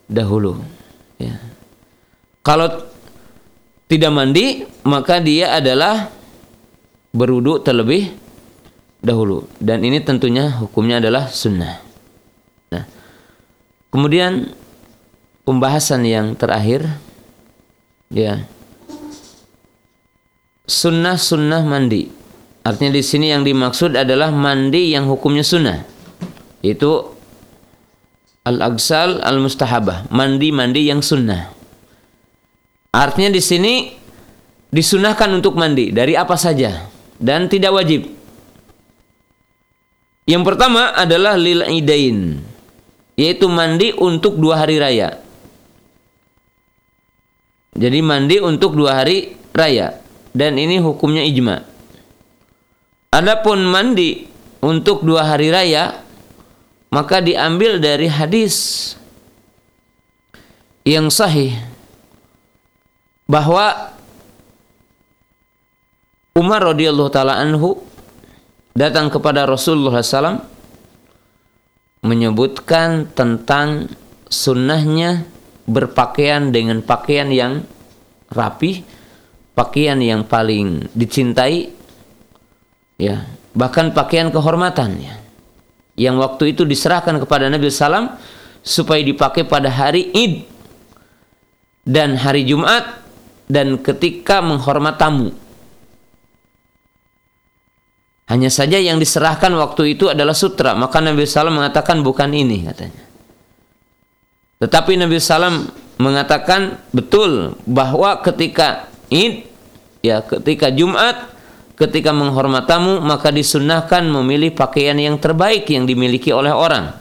[0.09, 0.57] dahulu.
[1.21, 1.37] Ya.
[2.41, 2.89] Kalau
[3.85, 6.09] tidak mandi maka dia adalah
[7.13, 8.09] berwudu terlebih
[9.01, 11.81] dahulu dan ini tentunya hukumnya adalah sunnah.
[12.69, 12.85] Nah,
[13.89, 14.53] kemudian
[15.45, 16.85] pembahasan yang terakhir
[18.13, 18.45] ya
[20.69, 22.05] sunnah-sunnah mandi.
[22.61, 25.81] Artinya di sini yang dimaksud adalah mandi yang hukumnya sunnah.
[26.61, 27.17] Itu
[28.45, 31.49] al-agsal al-mustahabah, mandi-mandi yang sunnah.
[32.93, 33.73] Artinya di sini
[34.69, 36.85] disunahkan untuk mandi dari apa saja
[37.17, 38.05] dan tidak wajib.
[40.29, 42.37] Yang pertama adalah lil idain,
[43.17, 45.17] yaitu mandi untuk dua hari raya.
[47.73, 51.65] Jadi mandi untuk dua hari raya dan ini hukumnya ijma.
[53.09, 54.29] Adapun mandi
[54.61, 56.05] untuk dua hari raya
[56.89, 58.93] maka diambil dari hadis
[60.85, 61.53] yang sahih
[63.29, 63.93] bahwa
[66.33, 67.77] Umar radhiyallahu taala anhu
[68.73, 70.41] datang kepada Rasulullah SAW
[72.01, 73.91] menyebutkan tentang
[74.31, 75.27] sunnahnya
[75.69, 77.67] berpakaian dengan pakaian yang
[78.33, 78.81] rapi,
[79.53, 81.69] pakaian yang paling dicintai,
[82.99, 83.25] ya
[83.55, 85.15] bahkan pakaian kehormatan ya
[85.99, 88.15] yang waktu itu diserahkan kepada Nabi Sallam
[88.63, 90.47] supaya dipakai pada hari Id
[91.83, 93.03] dan hari Jumat
[93.51, 95.35] dan ketika menghormat tamu.
[98.29, 103.03] Hanya saja yang diserahkan waktu itu adalah sutra, maka Nabi Sallam mengatakan bukan ini katanya.
[104.61, 105.65] Tetapi Nabi Sallam
[105.97, 109.45] mengatakan betul bahwa ketika Id,
[110.05, 111.33] ya ketika Jumat
[111.79, 116.91] ketika menghormat tamu maka disunnahkan memilih pakaian yang terbaik yang dimiliki oleh orang.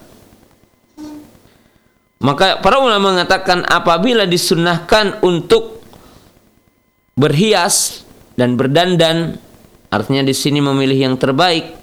[2.18, 5.78] Maka para ulama mengatakan apabila disunnahkan untuk
[7.14, 8.02] berhias
[8.34, 9.38] dan berdandan,
[9.90, 11.74] artinya di sini memilih yang terbaik,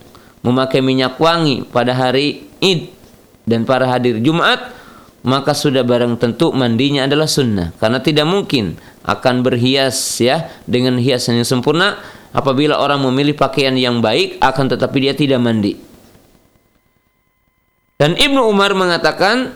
[0.44, 2.92] memakai minyak wangi pada hari Id
[3.48, 4.76] dan para hadir Jumat,
[5.26, 11.42] maka sudah barang tentu mandinya adalah sunnah karena tidak mungkin akan berhias ya dengan hiasan
[11.42, 11.98] yang sempurna
[12.30, 15.74] apabila orang memilih pakaian yang baik akan tetapi dia tidak mandi.
[17.98, 19.56] Dan Ibnu Umar mengatakan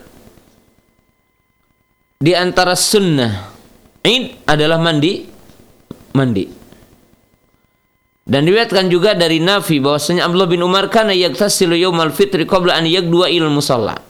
[2.17, 3.51] di antara sunnah
[4.01, 5.27] Id adalah mandi
[6.17, 6.45] mandi.
[8.29, 12.85] Dan diriwayatkan juga dari Nafi bahwasanya Abdullah bin Umar kana yaktasilu yaumal fitri qabla an
[12.85, 14.08] yagdua ilal musalla.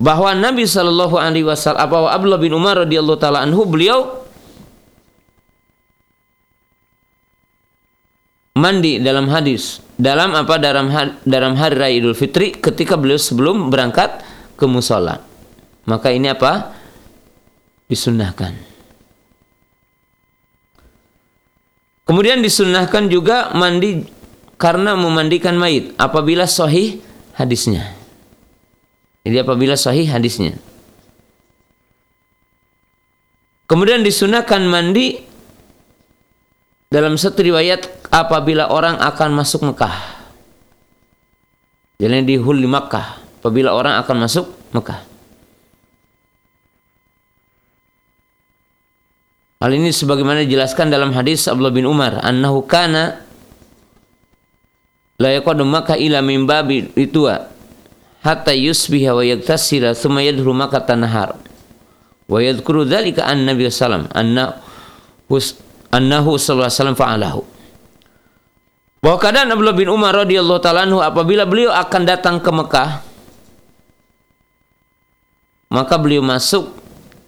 [0.00, 4.24] Bahwa Nabi sallallahu alaihi wasallam apa Abdullah bin Umar radhiyallahu taala anhu beliau
[8.56, 10.88] mandi dalam hadis dalam apa dalam
[11.28, 14.24] dalam hari raya Idul Fitri ketika beliau sebelum berangkat
[14.56, 15.20] ke musola.
[15.84, 16.72] Maka ini apa?
[17.88, 18.56] Disunnahkan.
[22.08, 24.02] Kemudian disunnahkan juga mandi
[24.56, 27.04] karena memandikan mayit apabila sahih
[27.36, 27.99] hadisnya.
[29.24, 30.56] Jadi apabila sahih hadisnya.
[33.68, 35.20] Kemudian disunahkan mandi
[36.90, 39.94] dalam satu riwayat apabila orang akan masuk Mekah.
[42.00, 45.06] Jadi di hul Makkah apabila orang akan masuk Mekah.
[49.60, 53.20] Hal ini sebagaimana dijelaskan dalam hadis Abdullah bin Umar, annahu kana
[55.20, 57.59] la yaqadu Makkah ila min babi itua
[58.20, 61.36] hatta yusbiha wa yaktasila thumma yadhuru Makkah tanahar.
[62.30, 64.60] Wa yadhkuru dhalika an Nabi sallam anna
[65.90, 67.40] annahu sallallahu alaihi wasallam fa'alahu.
[69.00, 72.90] Bahwa keadaan Abdullah bin Umar radhiyallahu taala anhu apabila beliau akan datang ke Mekah
[75.72, 76.76] maka beliau masuk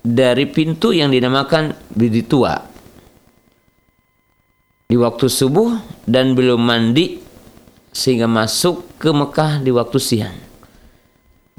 [0.03, 2.59] dari pintu yang dinamakan Bidi Tua
[4.90, 7.22] di waktu subuh dan beliau mandi
[7.88, 10.51] sehingga masuk ke Mekah di waktu siang.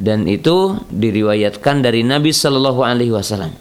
[0.04, 3.56] Dan itu diriwayatkan dari Nabi Shallallahu Alaihi Wasallam.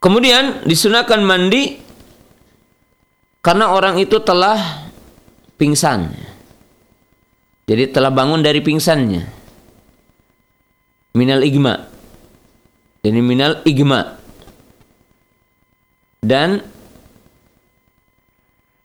[0.00, 1.76] Kemudian disunahkan mandi
[3.44, 4.86] karena orang itu telah
[5.60, 6.16] pingsan.
[7.66, 9.26] Jadi telah bangun dari pingsannya.
[11.12, 11.90] Minal igma.
[13.02, 14.16] Jadi minal igma.
[16.22, 16.62] Dan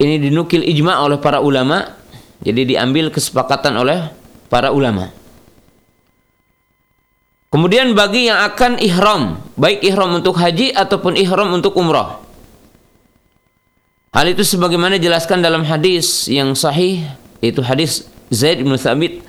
[0.01, 2.01] ini dinukil ijma oleh para ulama.
[2.41, 4.09] Jadi diambil kesepakatan oleh
[4.49, 5.13] para ulama.
[7.53, 12.17] Kemudian bagi yang akan ihram, baik ihram untuk haji ataupun ihram untuk umrah.
[14.15, 17.05] Hal itu sebagaimana dijelaskan dalam hadis yang sahih,
[17.43, 19.21] yaitu hadis Zaid bin Thabit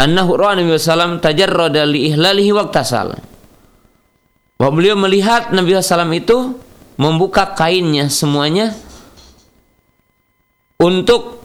[0.00, 3.20] annahu ra'a Nabi sallam tajarrada li ihlalihi waqtasal.
[4.58, 6.56] Bahwa beliau melihat Nabi sallam itu
[6.96, 8.72] membuka kainnya semuanya
[10.84, 11.40] untuk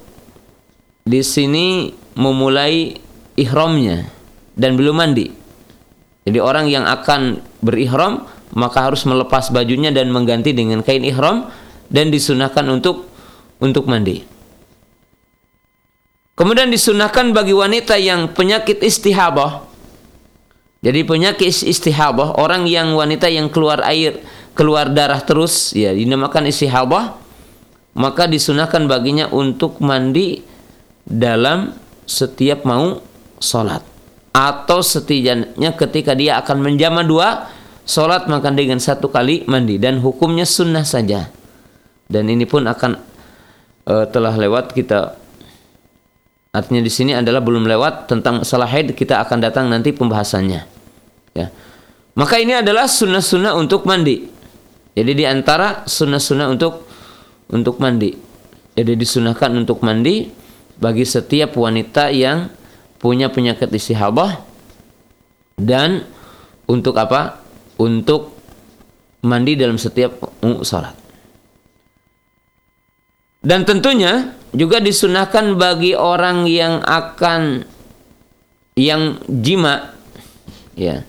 [1.07, 2.91] di sini memulai
[3.39, 4.11] ihramnya
[4.59, 5.31] dan belum mandi.
[6.27, 11.47] Jadi orang yang akan berihram maka harus melepas bajunya dan mengganti dengan kain ihram
[11.87, 13.07] dan disunahkan untuk
[13.63, 14.27] untuk mandi.
[16.35, 19.67] Kemudian disunahkan bagi wanita yang penyakit istihabah.
[20.79, 24.23] Jadi penyakit istihabah orang yang wanita yang keluar air,
[24.55, 27.28] keluar darah terus ya dinamakan istihabah
[27.99, 30.39] maka disunahkan baginya untuk mandi
[31.03, 31.75] dalam
[32.07, 33.03] setiap mau
[33.43, 33.83] sholat
[34.31, 37.51] atau setidaknya ketika dia akan menjama dua
[37.83, 41.27] sholat maka dengan satu kali mandi dan hukumnya sunnah saja.
[42.09, 42.97] Dan ini pun akan
[43.85, 45.13] uh, telah lewat kita
[46.49, 50.61] artinya di sini adalah belum lewat tentang masalah haid kita akan datang nanti pembahasannya.
[51.37, 51.53] Ya.
[52.17, 54.25] Maka ini adalah sunnah-sunnah untuk mandi.
[54.97, 56.88] Jadi di antara sunnah-sunnah untuk
[57.49, 58.15] untuk mandi.
[58.77, 60.29] Jadi disunahkan untuk mandi
[60.79, 62.47] bagi setiap wanita yang
[63.01, 64.39] punya penyakit istihadah
[65.59, 66.07] dan
[66.69, 67.43] untuk apa?
[67.79, 68.35] Untuk
[69.23, 70.19] mandi dalam setiap
[70.63, 70.95] salat.
[73.39, 77.63] Dan tentunya juga disunahkan bagi orang yang akan
[78.79, 79.91] yang jima
[80.79, 81.03] ya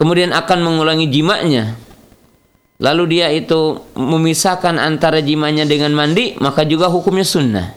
[0.00, 1.76] kemudian akan mengulangi jimanya
[2.78, 7.74] lalu dia itu memisahkan antara jimanya dengan mandi maka juga hukumnya sunnah.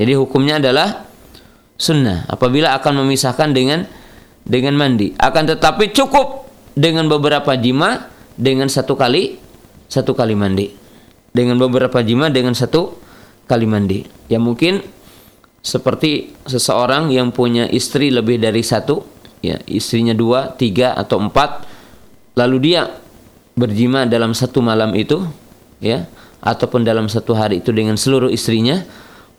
[0.00, 1.04] Jadi hukumnya adalah
[1.76, 2.24] sunnah.
[2.28, 3.84] Apabila akan memisahkan dengan
[4.44, 5.12] dengan mandi.
[5.20, 9.36] Akan tetapi cukup dengan beberapa jima dengan satu kali
[9.88, 10.72] satu kali mandi.
[11.30, 12.96] Dengan beberapa jima dengan satu
[13.44, 14.08] kali mandi.
[14.32, 14.80] Ya mungkin
[15.60, 19.04] seperti seseorang yang punya istri lebih dari satu
[19.44, 21.64] ya istrinya dua, tiga atau empat,
[22.36, 22.88] lalu dia
[23.60, 25.20] berjima dalam satu malam itu,
[25.84, 26.08] ya,
[26.40, 28.80] ataupun dalam satu hari itu dengan seluruh istrinya,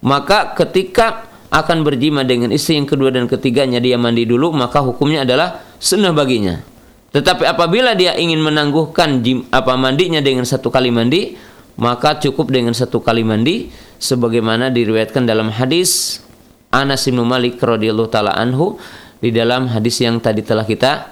[0.06, 5.26] maka ketika akan berjima dengan istri yang kedua dan ketiganya dia mandi dulu, maka hukumnya
[5.26, 6.64] adalah sunnah baginya.
[7.12, 11.36] Tetapi apabila dia ingin menangguhkan jim, apa mandinya dengan satu kali mandi,
[11.76, 13.68] maka cukup dengan satu kali mandi
[14.00, 16.24] sebagaimana diriwayatkan dalam hadis
[16.72, 18.80] Anas bin Malik radhiyallahu taala anhu
[19.20, 21.12] di dalam hadis yang tadi telah kita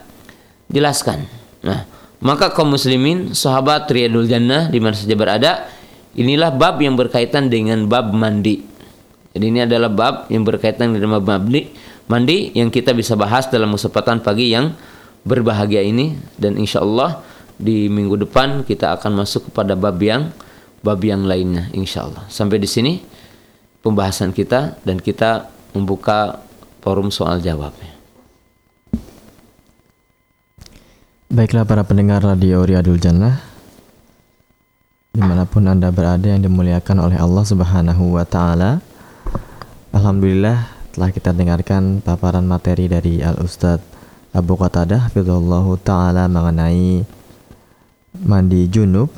[0.72, 1.28] jelaskan.
[1.68, 1.84] Nah,
[2.20, 5.52] maka kaum muslimin, sahabat Riyadul Jannah di mana saja berada,
[6.20, 8.60] inilah bab yang berkaitan dengan bab mandi.
[9.32, 11.72] Jadi ini adalah bab yang berkaitan dengan bab mandi,
[12.12, 14.76] mandi yang kita bisa bahas dalam kesempatan pagi yang
[15.24, 17.24] berbahagia ini dan insya Allah
[17.60, 20.32] di minggu depan kita akan masuk kepada bab yang
[20.80, 22.28] bab yang lainnya insya Allah.
[22.32, 23.04] Sampai di sini
[23.84, 26.40] pembahasan kita dan kita membuka
[26.80, 27.99] forum soal jawabnya.
[31.30, 33.38] Baiklah para pendengar Radio Riyadul Jannah
[35.14, 38.82] Di mana pun Anda berada yang dimuliakan oleh Allah Subhanahu wa Ta'ala.
[39.94, 43.86] Alhamdulillah telah kita dengarkan paparan materi dari Al-Ustadz
[44.34, 47.06] Abu Qatadah Hafizullah Ta'ala mengenai
[48.26, 49.14] mandi junub.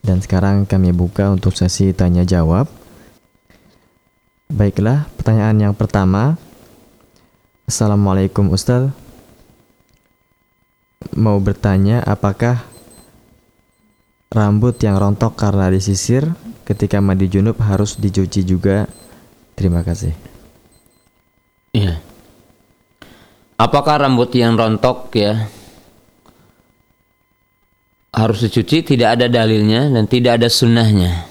[0.00, 2.72] Dan sekarang kami buka untuk sesi tanya jawab
[4.48, 6.40] Baiklah pertanyaan yang pertama.
[7.68, 9.01] Assalamualaikum Ustadz
[11.16, 12.64] mau bertanya apakah
[14.32, 16.24] rambut yang rontok karena disisir
[16.64, 18.88] ketika mandi junub harus dicuci juga?
[19.52, 20.16] Terima kasih.
[21.76, 22.00] Iya.
[23.60, 25.46] Apakah rambut yang rontok ya
[28.16, 28.82] harus dicuci?
[28.82, 31.28] Tidak ada dalilnya dan tidak ada sunnahnya.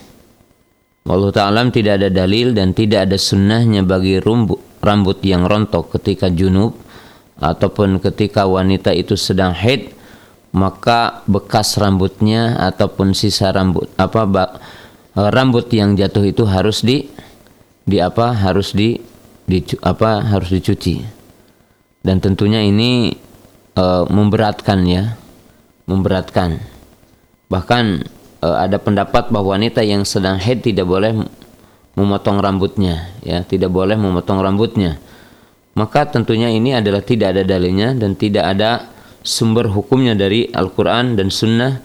[1.01, 6.30] Allah Ta'ala tidak ada dalil dan tidak ada sunnahnya bagi rambut, rambut yang rontok ketika
[6.30, 6.78] junub
[7.42, 9.92] ataupun ketika wanita itu sedang haid
[10.54, 14.24] maka bekas rambutnya ataupun sisa rambut apa
[15.16, 17.08] e, rambut yang jatuh itu harus di
[17.82, 19.00] di apa harus di,
[19.48, 21.02] di apa harus dicuci.
[22.06, 23.16] Dan tentunya ini
[23.74, 25.16] e, memberatkan ya
[25.88, 26.60] memberatkan.
[27.48, 27.84] Bahkan
[28.44, 31.16] e, ada pendapat bahwa wanita yang sedang haid tidak boleh
[31.96, 34.96] memotong rambutnya ya tidak boleh memotong rambutnya
[35.78, 38.91] maka tentunya ini adalah tidak ada dalilnya dan tidak ada
[39.24, 41.80] sumber hukumnya dari Al-Quran dan Sunnah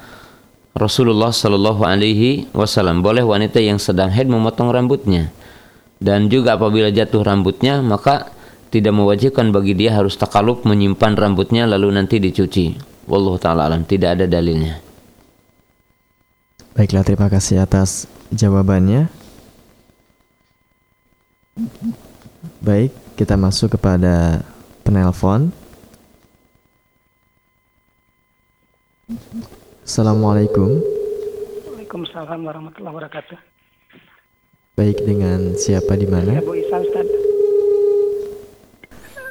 [0.76, 3.00] Rasulullah Sallallahu Alaihi Wasallam.
[3.00, 5.32] Boleh wanita yang sedang haid memotong rambutnya
[5.96, 8.28] dan juga apabila jatuh rambutnya maka
[8.68, 12.76] tidak mewajibkan bagi dia harus takaluk menyimpan rambutnya lalu nanti dicuci.
[13.06, 14.82] Wallahu taala alam tidak ada dalilnya.
[16.76, 19.08] Baiklah terima kasih atas jawabannya.
[22.60, 24.44] Baik, kita masuk kepada
[24.84, 25.48] penelpon.
[29.80, 30.84] Assalamualaikum.
[31.72, 33.38] Waalaikumsalam warahmatullahi wabarakatuh.
[34.76, 36.36] Baik, dengan siapa di mana?
[36.36, 37.08] Ya, Bu Isa Ustaz.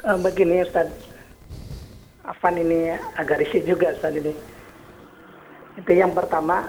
[0.02, 0.90] Uh, begini Ustaz.
[2.26, 4.34] Afan ini agak risih juga Ustaz ini.
[5.78, 6.66] Itu yang pertama,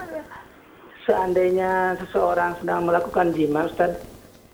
[1.09, 3.97] seandainya seseorang sedang melakukan jima Ustaz,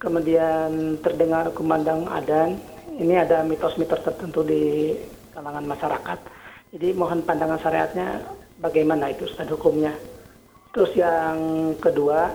[0.04, 2.60] kemudian terdengar kumandang adan.
[2.94, 4.94] Ini ada mitos-mitos tertentu di
[5.32, 6.20] kalangan masyarakat.
[6.76, 8.22] Jadi mohon pandangan syariatnya
[8.60, 9.96] bagaimana itu Ustaz hukumnya.
[10.76, 11.38] Terus yang
[11.80, 12.30] kedua,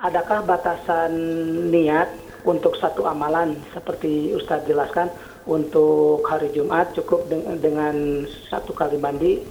[0.00, 1.12] adakah batasan
[1.68, 2.08] niat
[2.46, 5.12] untuk satu amalan seperti Ustaz jelaskan
[5.44, 7.94] untuk hari Jumat cukup dengan, dengan
[8.48, 9.44] satu kali mandi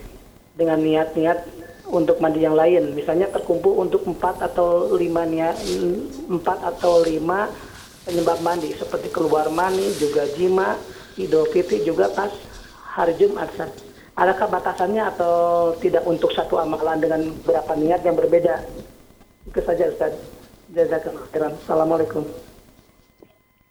[0.53, 1.62] dengan niat-niat
[1.93, 2.97] untuk mandi yang lain.
[2.97, 5.53] Misalnya terkumpul untuk empat atau lima niat
[6.25, 7.47] empat atau lima
[8.03, 10.75] penyebab mandi seperti keluar mani juga jima,
[11.15, 12.33] idul fitri juga pas
[12.97, 13.53] hari Jumat.
[14.13, 15.33] Adakah batasannya atau
[15.81, 18.61] tidak untuk satu amalan dengan berapa niat yang berbeda?
[19.49, 20.13] Itu saja Ustaz.
[20.73, 21.53] Jazakallah khairan.
[21.65, 22.25] Assalamualaikum.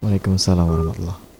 [0.03, 1.32] Waalaikumsalam warahmatullahi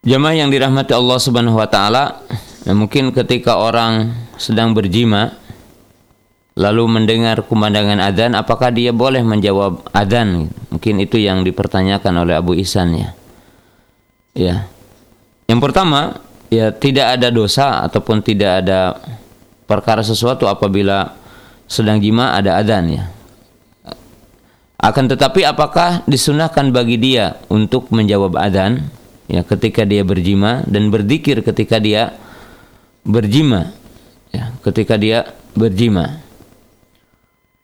[0.00, 2.24] Jamaah yang dirahmati Allah Subhanahu wa taala,
[2.64, 5.36] ya mungkin ketika orang sedang berjima
[6.56, 10.48] lalu mendengar kumandangan adzan apakah dia boleh menjawab adzan?
[10.72, 13.12] Mungkin itu yang dipertanyakan oleh Abu Ihsan ya.
[14.32, 14.72] Ya.
[15.44, 16.16] Yang pertama,
[16.48, 18.96] ya tidak ada dosa ataupun tidak ada
[19.68, 21.12] perkara sesuatu apabila
[21.68, 23.04] sedang jima ada adzan ya.
[24.80, 28.96] Akan tetapi apakah disunahkan bagi dia untuk menjawab adzan?
[29.30, 32.18] Ya ketika dia berjima dan berzikir ketika dia
[33.06, 33.70] berjima
[34.34, 36.18] ya ketika dia berjima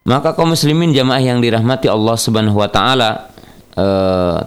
[0.07, 3.27] maka kaum muslimin jamaah yang dirahmati Allah Subhanahu wa taala
[3.75, 3.85] e,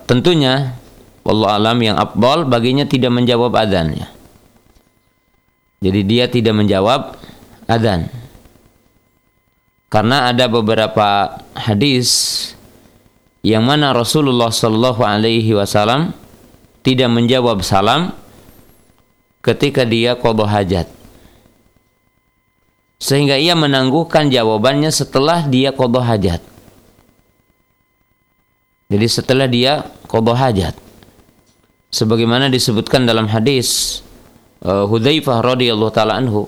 [0.09, 0.73] tentunya
[1.21, 4.09] Allah alam yang abdol baginya tidak menjawab adzan ya.
[5.85, 7.21] Jadi dia tidak menjawab
[7.69, 8.09] adzan.
[9.93, 12.09] Karena ada beberapa hadis
[13.45, 16.17] yang mana Rasulullah Shallallahu alaihi wasallam
[16.81, 18.17] tidak menjawab salam
[19.45, 20.89] ketika dia qadha hajat.
[23.01, 26.41] Sehingga ia menangguhkan jawabannya setelah dia qadha hajat.
[28.91, 30.75] Jadi setelah dia qadha hajat.
[31.91, 34.01] Sebagaimana disebutkan dalam hadis
[34.63, 36.47] uh, Hudzaifah radhiyallahu taala anhu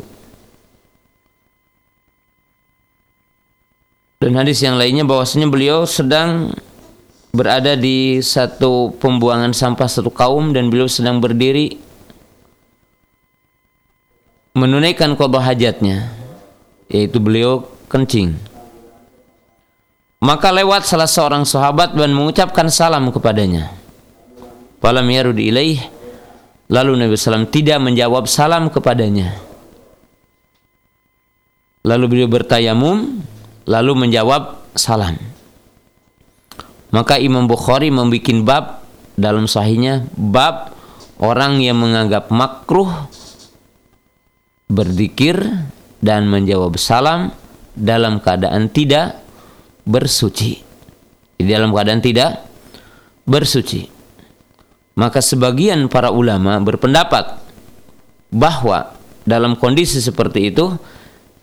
[4.23, 6.55] dan hadis yang lainnya bahwasanya beliau sedang
[7.33, 11.81] berada di satu pembuangan sampah satu kaum dan beliau sedang berdiri
[14.53, 16.13] menunaikan qada hajatnya
[16.93, 18.37] yaitu beliau kencing.
[20.23, 23.75] Maka lewat salah seorang sahabat dan mengucapkan salam kepadanya.
[24.79, 25.83] Falam yarud ilaih.
[26.71, 29.35] Lalu Nabi SAW tidak menjawab salam kepadanya.
[31.83, 33.19] Lalu beliau bertayamum
[33.67, 35.19] lalu menjawab salam
[36.93, 38.65] maka Imam Bukhari membuat bab
[39.17, 40.77] dalam sahihnya bab
[41.17, 43.09] orang yang menganggap makruh
[44.69, 45.41] berzikir
[46.05, 47.33] dan menjawab salam
[47.73, 49.21] dalam keadaan tidak
[49.89, 50.61] bersuci.
[51.41, 52.45] Di dalam keadaan tidak
[53.25, 53.89] bersuci.
[54.93, 57.41] Maka sebagian para ulama berpendapat
[58.29, 58.93] bahwa
[59.25, 60.77] dalam kondisi seperti itu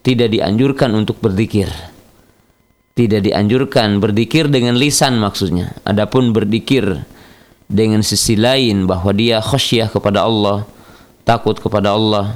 [0.06, 1.70] tidak dianjurkan untuk berzikir
[3.00, 5.72] tidak dianjurkan berzikir dengan lisan maksudnya.
[5.88, 6.84] Adapun berzikir
[7.72, 10.68] dengan sisi lain bahwa dia khasyah kepada Allah,
[11.24, 12.36] takut kepada Allah,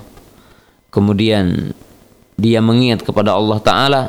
[0.88, 1.76] kemudian
[2.40, 4.02] dia mengingat kepada Allah taala,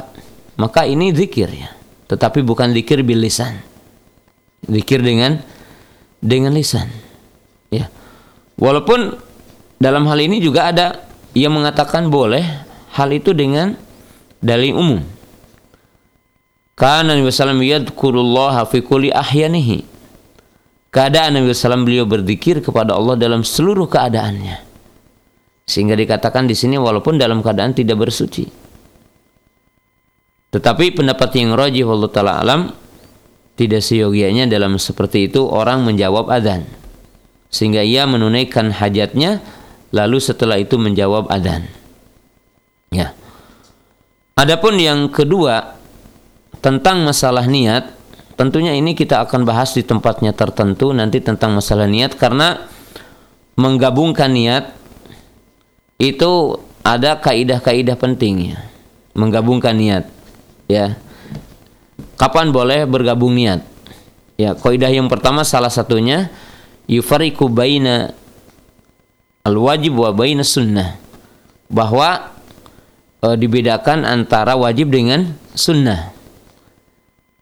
[0.55, 1.75] maka ini zikir ya.
[2.07, 3.59] Tetapi bukan zikir bil lisan.
[4.71, 5.43] Zikir dengan
[6.23, 6.87] dengan lisan.
[7.75, 7.91] Ya.
[8.55, 9.19] Walaupun
[9.83, 11.03] dalam hal ini juga ada
[11.35, 12.47] yang mengatakan boleh
[12.95, 13.75] hal itu dengan
[14.39, 15.14] dalil umum
[16.75, 19.87] karena Nabi SAW yadkurullaha fi kulli ahyanihi.
[20.91, 24.63] Keadaan Nabi SAW beliau berzikir kepada Allah dalam seluruh keadaannya.
[25.67, 28.47] Sehingga dikatakan di sini walaupun dalam keadaan tidak bersuci.
[30.55, 32.61] Tetapi pendapat yang rajih Allah taala alam
[33.59, 36.63] tidak seyogianya dalam seperti itu orang menjawab adzan
[37.55, 39.39] sehingga ia menunaikan hajatnya
[39.95, 41.71] lalu setelah itu menjawab adzan.
[42.91, 43.15] Ya.
[44.35, 45.79] Adapun yang kedua
[46.65, 47.93] tentang masalah niat
[48.41, 52.65] tentunya ini kita akan bahas di tempatnya tertentu nanti tentang masalah niat karena
[53.61, 54.73] menggabungkan niat
[56.01, 58.65] itu ada kaidah-kaidah pentingnya.
[59.13, 60.09] Menggabungkan niat
[60.67, 60.97] ya.
[62.17, 63.61] Kapan boleh bergabung niat?
[64.41, 66.33] Ya kaidah yang pertama salah satunya
[66.91, 68.17] yufariku baina
[69.45, 70.97] al wajib wa baina sunnah.
[71.69, 72.35] Bahwa
[73.23, 76.14] e, dibedakan antara wajib dengan sunnah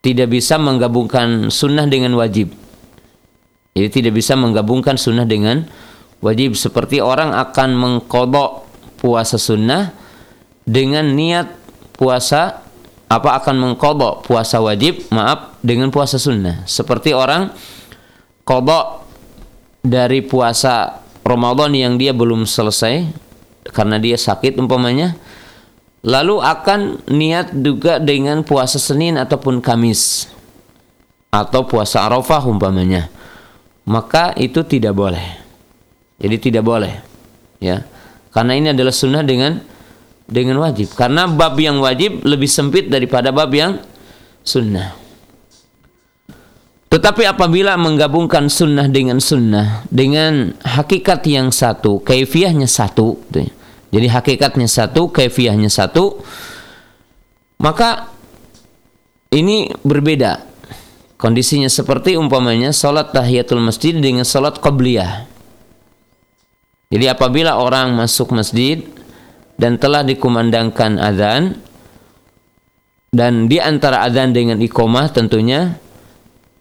[0.02, 2.50] tidak bisa menggabungkan sunnah dengan wajib.
[3.72, 5.64] Jadi tidak bisa menggabungkan sunnah dengan
[6.20, 8.68] wajib seperti orang akan mengkodok
[9.00, 9.94] puasa sunnah
[10.62, 11.50] dengan niat
[11.96, 12.62] puasa
[13.10, 17.50] apa akan mengkodok puasa wajib maaf dengan puasa sunnah seperti orang
[18.46, 19.04] kodok
[19.82, 23.10] dari puasa Ramadan yang dia belum selesai
[23.74, 25.18] karena dia sakit umpamanya
[26.02, 30.28] lalu akan niat juga dengan puasa Senin ataupun Kamis
[31.32, 33.08] atau puasa Arafah umpamanya
[33.86, 35.42] maka itu tidak boleh.
[36.22, 36.94] Jadi tidak boleh.
[37.58, 37.82] Ya.
[38.30, 39.58] Karena ini adalah sunnah dengan
[40.30, 40.94] dengan wajib.
[40.94, 43.82] Karena bab yang wajib lebih sempit daripada bab yang
[44.46, 44.94] sunnah.
[46.92, 53.52] Tetapi apabila menggabungkan sunnah dengan sunnah dengan hakikat yang satu, kaifiahnya satu, gitu ya.
[53.92, 56.24] Jadi hakikatnya satu, kaifiahnya satu,
[57.60, 58.08] maka
[59.28, 60.48] ini berbeda.
[61.20, 65.28] Kondisinya seperti umpamanya salat tahiyatul masjid dengan salat qabliyah.
[66.88, 68.82] Jadi apabila orang masuk masjid
[69.60, 71.60] dan telah dikumandangkan azan
[73.12, 75.76] dan di antara azan dengan iqomah tentunya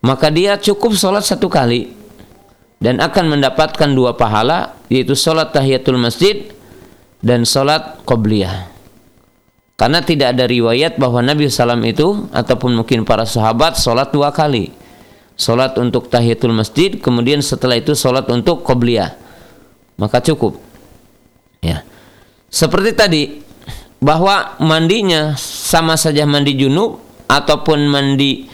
[0.04, 1.92] maka dia cukup sholat satu kali
[2.80, 6.48] dan akan mendapatkan dua pahala yaitu sholat tahiyatul masjid
[7.22, 8.70] dan sholat qobliyah.
[9.78, 14.70] Karena tidak ada riwayat bahwa Nabi SAW itu ataupun mungkin para sahabat sholat dua kali.
[15.34, 19.18] Sholat untuk tahiyatul masjid kemudian setelah itu sholat untuk qobliyah.
[19.98, 20.62] Maka cukup.
[21.66, 21.82] Ya.
[22.46, 23.24] Seperti tadi
[23.98, 28.46] bahwa mandinya sama saja mandi junub ataupun mandi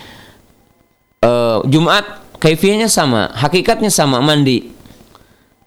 [1.23, 4.71] uh, Jumat kaifiahnya sama, hakikatnya sama mandi.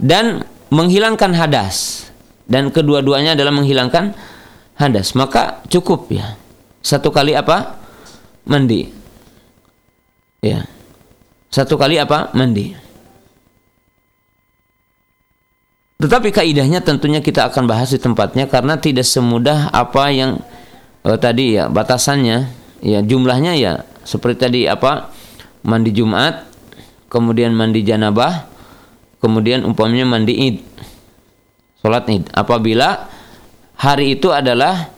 [0.01, 0.40] Dan
[0.72, 2.10] menghilangkan hadas
[2.51, 4.10] dan kedua-duanya adalah menghilangkan
[4.74, 5.14] hadas.
[5.14, 6.35] Maka cukup ya.
[6.82, 7.78] Satu kali apa?
[8.43, 8.90] Mandi.
[10.43, 10.66] Ya.
[11.47, 12.35] Satu kali apa?
[12.35, 12.74] Mandi.
[16.01, 20.43] Tetapi kaidahnya tentunya kita akan bahas di tempatnya karena tidak semudah apa yang
[21.06, 22.59] uh, tadi ya batasannya.
[22.81, 25.12] Ya jumlahnya ya seperti tadi apa?
[25.60, 26.48] Mandi Jumat,
[27.12, 28.48] kemudian mandi janabah,
[29.20, 30.56] kemudian umpamanya mandi Id.
[31.81, 32.28] Salat Id.
[32.36, 33.09] Apabila
[33.81, 34.93] hari itu adalah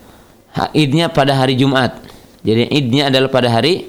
[0.75, 2.03] Idnya pada hari Jumat.
[2.43, 3.89] Jadi Idnya adalah pada hari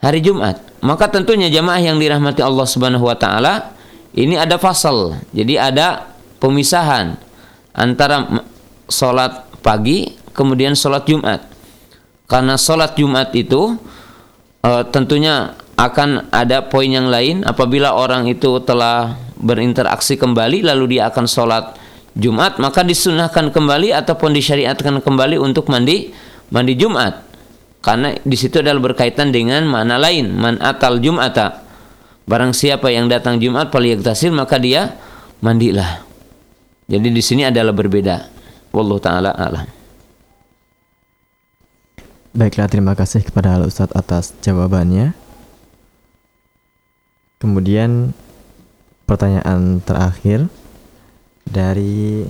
[0.00, 0.58] hari Jumat.
[0.80, 3.76] Maka tentunya jamaah yang dirahmati Allah Subhanahu wa taala
[4.16, 5.20] ini ada fasal.
[5.36, 6.08] Jadi ada
[6.40, 7.18] pemisahan
[7.76, 8.42] antara
[8.88, 11.44] sholat pagi kemudian sholat Jumat.
[12.24, 13.76] Karena sholat Jumat itu
[14.64, 21.06] e, tentunya akan ada poin yang lain apabila orang itu telah berinteraksi kembali lalu dia
[21.06, 21.64] akan sholat
[22.18, 26.10] Jumat maka disunahkan kembali ataupun disyariatkan kembali untuk mandi
[26.50, 27.22] mandi Jumat
[27.78, 31.62] karena di situ adalah berkaitan dengan mana lain man atal Jumata
[32.26, 34.98] barang siapa yang datang Jumat paliyaktasil maka dia
[35.38, 36.08] mandilah
[36.88, 38.32] jadi di sini adalah berbeda.
[38.72, 39.68] Wallahu taala alam.
[42.32, 45.12] Baiklah, terima kasih kepada Al Ustadz atas jawabannya.
[47.36, 48.16] Kemudian
[49.04, 50.48] pertanyaan terakhir
[51.48, 52.28] dari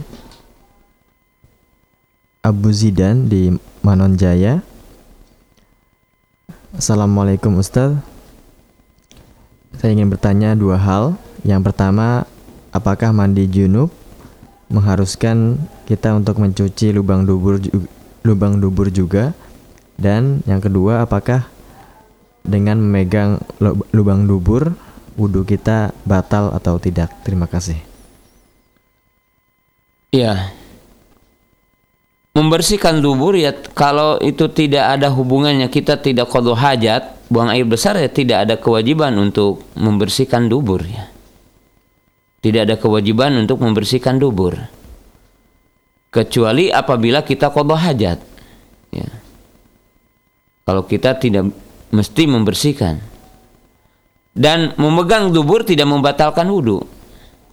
[2.40, 3.50] Abu Zidan di
[3.82, 4.62] Manonjaya.
[6.72, 7.98] Assalamualaikum Ustadz.
[9.76, 11.18] Saya ingin bertanya dua hal.
[11.42, 12.24] Yang pertama,
[12.72, 13.90] apakah mandi junub
[14.68, 15.56] mengharuskan
[15.88, 17.56] kita untuk mencuci lubang dubur
[18.20, 19.32] lubang dubur juga
[19.96, 21.48] dan yang kedua apakah
[22.44, 23.40] dengan memegang
[23.96, 24.76] lubang dubur
[25.16, 27.87] wudhu kita batal atau tidak terima kasih
[30.14, 30.52] ya
[32.32, 37.98] membersihkan dubur ya kalau itu tidak ada hubungannya kita tidak kodoh hajat buang air besar
[37.98, 41.10] ya tidak ada kewajiban untuk membersihkan dubur ya
[42.38, 44.54] tidak ada kewajiban untuk membersihkan dubur.
[46.08, 48.18] Kecuali apabila kita qadha hajat.
[48.94, 49.10] Ya.
[50.62, 51.50] Kalau kita tidak
[51.90, 53.02] mesti membersihkan.
[54.38, 56.86] Dan memegang dubur tidak membatalkan wudhu.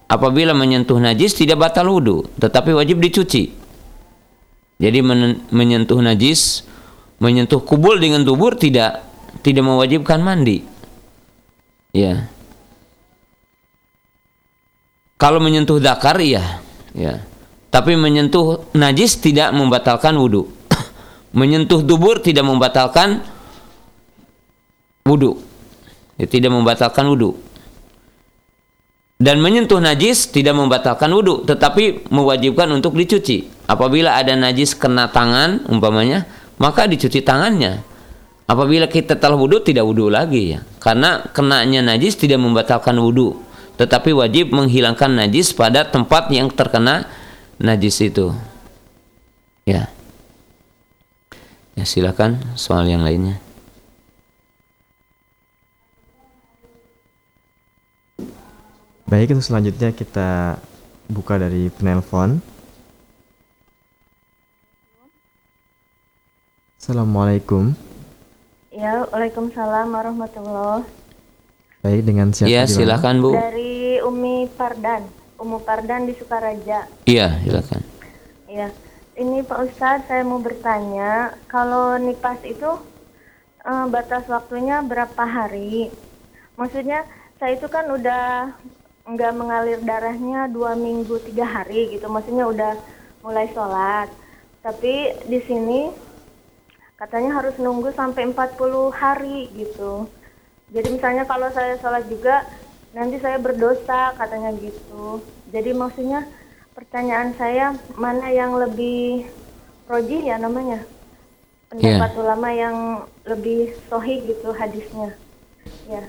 [0.06, 3.50] Apabila menyentuh najis tidak batal wudhu, tetapi wajib dicuci.
[4.78, 4.98] Jadi
[5.50, 6.62] menyentuh najis,
[7.18, 9.02] menyentuh kubul dengan dubur tidak
[9.42, 10.62] tidak mewajibkan mandi.
[11.90, 12.28] Ya.
[15.16, 16.60] Kalau menyentuh dakar iya,
[16.92, 17.24] ya.
[17.72, 20.48] Tapi menyentuh najis tidak membatalkan wudhu.
[21.40, 23.24] menyentuh dubur tidak membatalkan
[25.08, 25.40] wudhu.
[26.20, 27.36] Ya, tidak membatalkan wudhu.
[29.16, 33.48] Dan menyentuh najis tidak membatalkan wudhu, tetapi mewajibkan untuk dicuci.
[33.64, 36.28] Apabila ada najis kena tangan, umpamanya,
[36.60, 37.80] maka dicuci tangannya.
[38.44, 40.60] Apabila kita telah wudhu, tidak wudhu lagi ya.
[40.78, 47.04] Karena kenanya najis tidak membatalkan wudhu tetapi wajib menghilangkan najis pada tempat yang terkena
[47.60, 48.32] najis itu.
[49.68, 49.92] Ya.
[51.76, 53.36] Ya silakan soal yang lainnya.
[59.06, 60.58] Baik, itu selanjutnya kita
[61.06, 62.42] buka dari penelpon.
[66.74, 67.70] Assalamualaikum.
[68.74, 70.82] Ya, Waalaikumsalam warahmatullahi
[71.86, 72.50] Baik, dengan siapa?
[72.50, 72.74] Ya, mana?
[72.74, 73.30] silakan Bu.
[73.30, 75.06] Dari Umi Pardan,
[75.38, 76.90] Umu Pardan di Sukaraja.
[77.06, 77.86] Iya, silakan.
[78.50, 78.74] Iya.
[79.14, 82.74] Ini Pak Ustadz, saya mau bertanya, kalau nipas itu
[83.62, 85.94] eh, batas waktunya berapa hari?
[86.58, 87.06] Maksudnya
[87.38, 88.50] saya itu kan udah
[89.06, 92.74] nggak mengalir darahnya dua minggu tiga hari gitu, maksudnya udah
[93.22, 94.10] mulai sholat.
[94.66, 95.90] Tapi di sini
[96.98, 100.10] katanya harus nunggu sampai 40 hari gitu.
[100.74, 102.42] Jadi misalnya kalau saya sholat juga
[102.90, 105.22] nanti saya berdosa katanya gitu.
[105.54, 106.26] Jadi maksudnya
[106.74, 109.30] pertanyaan saya mana yang lebih
[109.86, 110.82] rojih ya namanya
[111.70, 112.76] pendapat ulama yang
[113.22, 115.14] lebih sohih gitu hadisnya.
[115.86, 116.02] Ya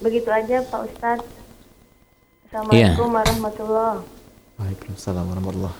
[0.00, 1.37] begitu aja Pak Ustadz.
[2.48, 4.00] Assalamualaikum warahmatullahi
[4.56, 5.76] Waalaikumsalam warahmatullahi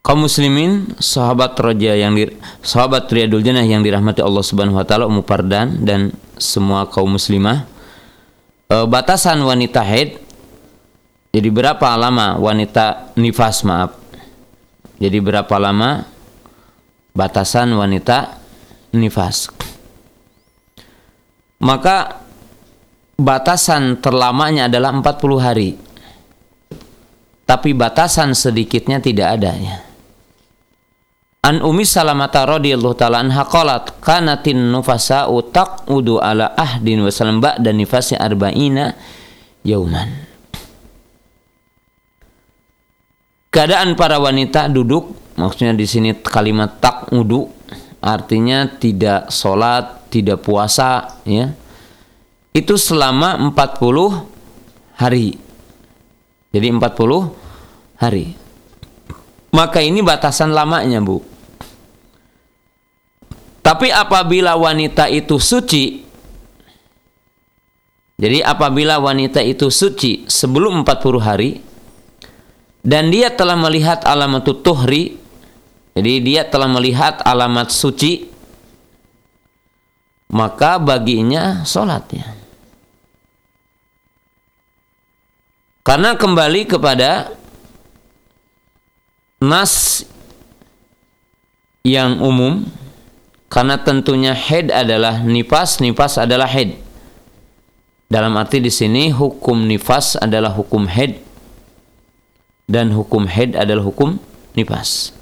[0.00, 2.32] kaum muslimin sahabat roja yang di,
[2.64, 7.68] sahabat Riyadul Jannah yang dirahmati Allah Subhanahu wa taala Ummu Pardan dan semua kaum muslimah.
[8.72, 10.16] E, batasan wanita haid
[11.36, 14.00] jadi berapa lama wanita nifas maaf?
[14.96, 16.08] Jadi berapa lama
[17.12, 18.40] batasan wanita
[18.96, 19.52] nifas?
[21.60, 22.29] Maka
[23.20, 25.76] batasan terlamanya adalah 40 hari
[27.44, 29.76] tapi batasan sedikitnya tidak ada ya
[31.40, 37.72] An Umi Salamata radhiyallahu taala anha qalat kanatin nufasa'u taqudu ala ahdin wa salam ba'da
[37.72, 38.92] nifasi arba'ina
[39.64, 40.28] yauman.
[43.48, 47.48] Keadaan para wanita duduk maksudnya di sini kalimat taqudu
[48.04, 51.56] artinya tidak sholat, tidak puasa ya.
[52.50, 54.26] Itu selama 40
[54.98, 55.38] hari.
[56.50, 57.30] Jadi 40
[58.00, 58.34] hari.
[59.54, 61.22] Maka ini batasan lamanya, Bu.
[63.60, 66.02] Tapi apabila wanita itu suci,
[68.18, 71.60] jadi apabila wanita itu suci sebelum 40 hari
[72.82, 75.20] dan dia telah melihat alamat tuhri,
[75.92, 78.26] jadi dia telah melihat alamat suci,
[80.32, 82.39] maka baginya sholatnya.
[85.80, 87.32] Karena kembali kepada
[89.40, 90.04] nas
[91.80, 92.68] yang umum
[93.48, 96.76] karena tentunya head adalah nifas, nifas adalah head.
[98.10, 101.18] Dalam arti di sini hukum nifas adalah hukum head
[102.70, 104.18] dan hukum head adalah hukum
[104.54, 105.14] nifas.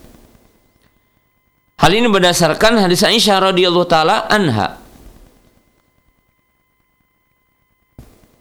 [1.79, 4.83] Hal ini berdasarkan hadis Aisyah radhiyallahu taala anha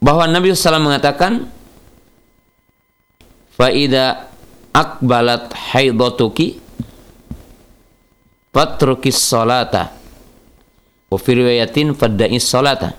[0.01, 1.45] bahwa Nabi SAW mengatakan
[3.57, 4.29] faida
[4.69, 6.61] akbalat haidatuki
[8.53, 9.97] fatrukis salata.
[11.09, 12.93] Wa fi riwayatin fadda'is salata.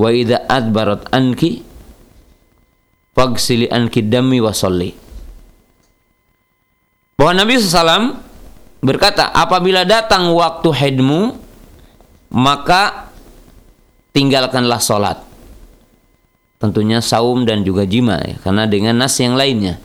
[0.00, 1.60] Wa idza adbarat anki
[3.12, 4.94] fagsili anki dami wa salli.
[7.18, 8.14] Bahwa Nabi SAW
[8.78, 11.34] berkata apabila datang waktu haidmu
[12.30, 13.10] maka
[14.14, 15.27] tinggalkanlah salat
[16.58, 19.78] tentunya saum dan juga jima ya, karena dengan nas yang lainnya.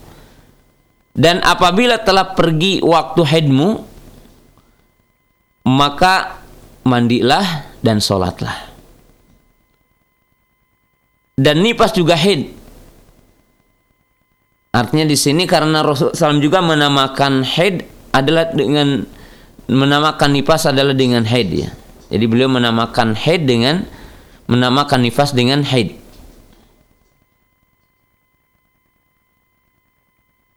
[1.14, 3.70] Dan apabila telah pergi waktu haidmu
[5.70, 6.42] maka
[6.84, 8.74] mandilah dan sholatlah.
[11.34, 12.62] Dan nipas juga haid
[14.74, 19.06] artinya di sini karena Rasulullah SAW juga menamakan haid adalah dengan
[19.70, 21.70] menamakan nipas adalah dengan haid ya.
[22.10, 23.86] Jadi beliau menamakan haid dengan
[24.50, 26.03] menamakan nifas dengan haid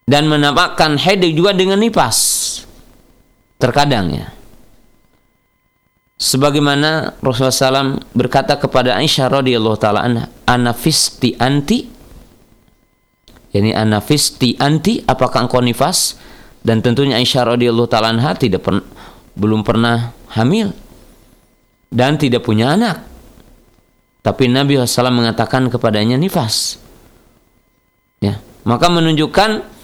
[0.07, 2.17] dan menamakan haid juga dengan nipas
[3.59, 4.27] terkadang ya.
[6.17, 11.85] Sebagaimana Rasulullah SAW berkata kepada Aisyah radhiyallahu taala anha anafisti anti?
[13.53, 16.17] Yani anafisti anti apakah engkau nifas?
[16.65, 18.81] Dan tentunya Aisyah radhiyallahu taala anha tidak per,
[19.37, 20.73] belum pernah hamil
[21.93, 23.05] dan tidak punya anak.
[24.25, 26.81] Tapi Nabi SAW mengatakan kepadanya nifas.
[28.25, 28.41] Ya.
[28.65, 29.76] Maka menunjukkan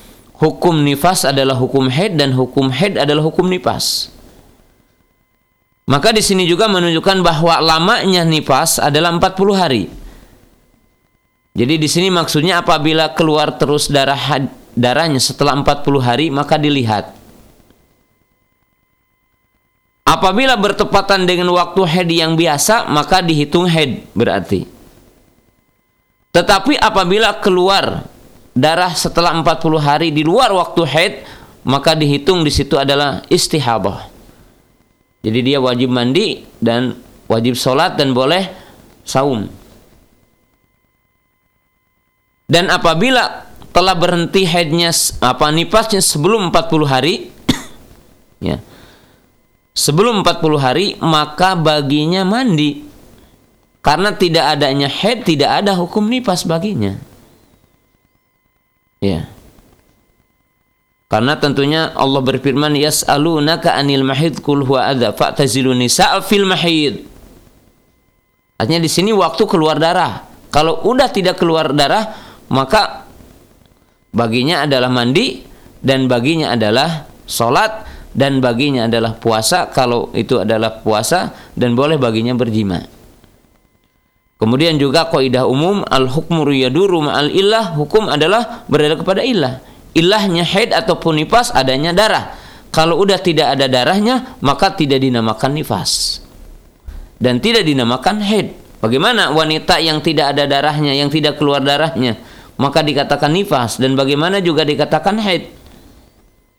[0.42, 4.10] hukum nifas adalah hukum haid dan hukum haid adalah hukum nifas.
[5.86, 9.86] Maka di sini juga menunjukkan bahwa lamanya nifas adalah 40 hari.
[11.54, 14.18] Jadi di sini maksudnya apabila keluar terus darah
[14.74, 17.14] darahnya setelah 40 hari maka dilihat.
[20.02, 24.66] Apabila bertepatan dengan waktu haid yang biasa maka dihitung haid berarti.
[26.32, 28.08] Tetapi apabila keluar
[28.52, 31.14] darah setelah 40 hari di luar waktu haid
[31.64, 34.10] maka dihitung di situ adalah istihadah.
[35.22, 36.98] Jadi dia wajib mandi dan
[37.30, 38.50] wajib sholat dan boleh
[39.06, 39.46] saum.
[42.50, 44.92] Dan apabila telah berhenti haidnya
[45.22, 47.30] apa nipasnya sebelum 40 hari
[48.50, 48.58] ya.
[49.72, 52.90] Sebelum 40 hari maka baginya mandi.
[53.82, 57.11] Karena tidak adanya haid tidak ada hukum nipas baginya.
[59.02, 59.26] Ya.
[61.10, 67.04] Karena tentunya Allah berfirman yas'alunaka anil mahid kul huwa adza fa'tazilu nisaa fil mahid.
[68.56, 70.24] Artinya di sini waktu keluar darah.
[70.48, 72.14] Kalau udah tidak keluar darah,
[72.48, 73.04] maka
[74.14, 75.42] baginya adalah mandi
[75.82, 82.36] dan baginya adalah sholat dan baginya adalah puasa kalau itu adalah puasa dan boleh baginya
[82.36, 82.84] berjima.
[84.42, 89.62] Kemudian juga kaidah umum al hukmu yaduru ma'al illah hukum adalah berada kepada illah.
[89.94, 92.34] Ilahnya haid ataupun nifas adanya darah.
[92.74, 96.18] Kalau udah tidak ada darahnya maka tidak dinamakan nifas
[97.22, 98.58] dan tidak dinamakan haid.
[98.82, 102.18] Bagaimana wanita yang tidak ada darahnya, yang tidak keluar darahnya,
[102.58, 105.54] maka dikatakan nifas dan bagaimana juga dikatakan haid.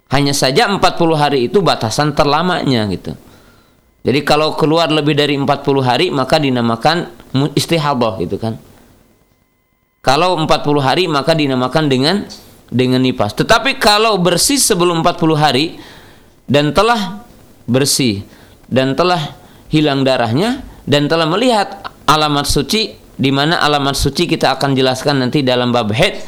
[0.08, 0.80] Hanya saja 40
[1.20, 3.12] hari itu batasan terlamanya gitu.
[4.04, 5.48] Jadi kalau keluar lebih dari 40
[5.80, 7.08] hari maka dinamakan
[7.56, 8.60] istihadah gitu kan.
[10.04, 10.48] Kalau 40
[10.84, 12.28] hari maka dinamakan dengan
[12.68, 13.32] dengan nifas.
[13.32, 15.80] Tetapi kalau bersih sebelum 40 hari
[16.52, 17.24] dan telah
[17.64, 18.28] bersih
[18.68, 19.40] dan telah
[19.72, 25.46] hilang darahnya dan telah melihat alamat suci di mana alamat suci kita akan jelaskan nanti
[25.46, 26.20] dalam bab haid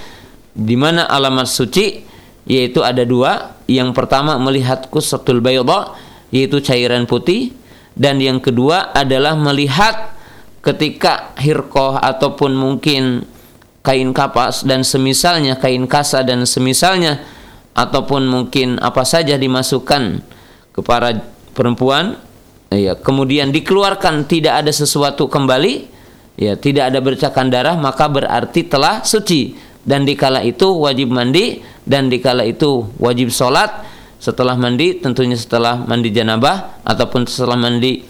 [0.55, 2.07] di mana alamat suci
[2.47, 5.91] yaitu ada dua yang pertama melihat kusatul bayda
[6.31, 7.51] yaitu cairan putih
[7.95, 10.15] dan yang kedua adalah melihat
[10.59, 13.23] ketika hirkoh ataupun mungkin
[13.85, 17.23] kain kapas dan semisalnya kain kasa dan semisalnya
[17.75, 20.23] ataupun mungkin apa saja dimasukkan
[20.75, 21.23] kepada
[21.55, 22.19] perempuan
[22.73, 25.87] ya kemudian dikeluarkan tidak ada sesuatu kembali
[26.35, 29.73] ya tidak ada bercakan darah maka berarti telah suci.
[29.85, 33.85] Dan dikala itu wajib mandi dan dikala itu wajib sholat
[34.25, 38.01] setelah mandi tentunya setelah mandi janabah ataupun setelah mandi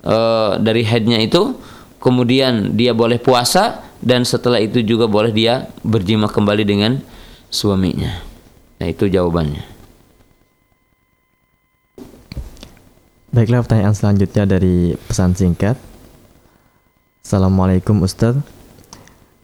[0.00, 0.16] e,
[0.64, 1.60] dari headnya itu
[2.00, 7.04] kemudian dia boleh puasa dan setelah itu juga boleh dia berjima kembali dengan
[7.52, 8.16] suaminya.
[8.80, 9.76] Nah itu jawabannya.
[13.28, 15.76] Baiklah pertanyaan selanjutnya dari pesan singkat.
[17.20, 18.40] Assalamualaikum Ustadz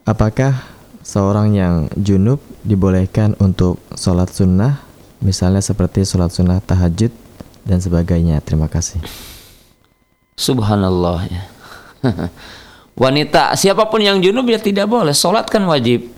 [0.08, 0.64] Apakah
[1.04, 4.83] seorang yang junub dibolehkan untuk sholat sunnah
[5.24, 7.08] Misalnya seperti sholat sunnah tahajud
[7.64, 8.44] dan sebagainya.
[8.44, 9.00] Terima kasih.
[10.36, 11.42] Subhanallah ya.
[13.02, 15.16] Wanita siapa pun yang junub ya tidak boleh.
[15.16, 16.12] Sholat kan wajib.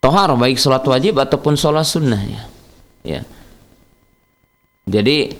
[0.00, 2.42] Tohar baik sholat wajib ataupun sholat sunnah ya,
[3.02, 3.20] ya.
[4.86, 5.34] Jadi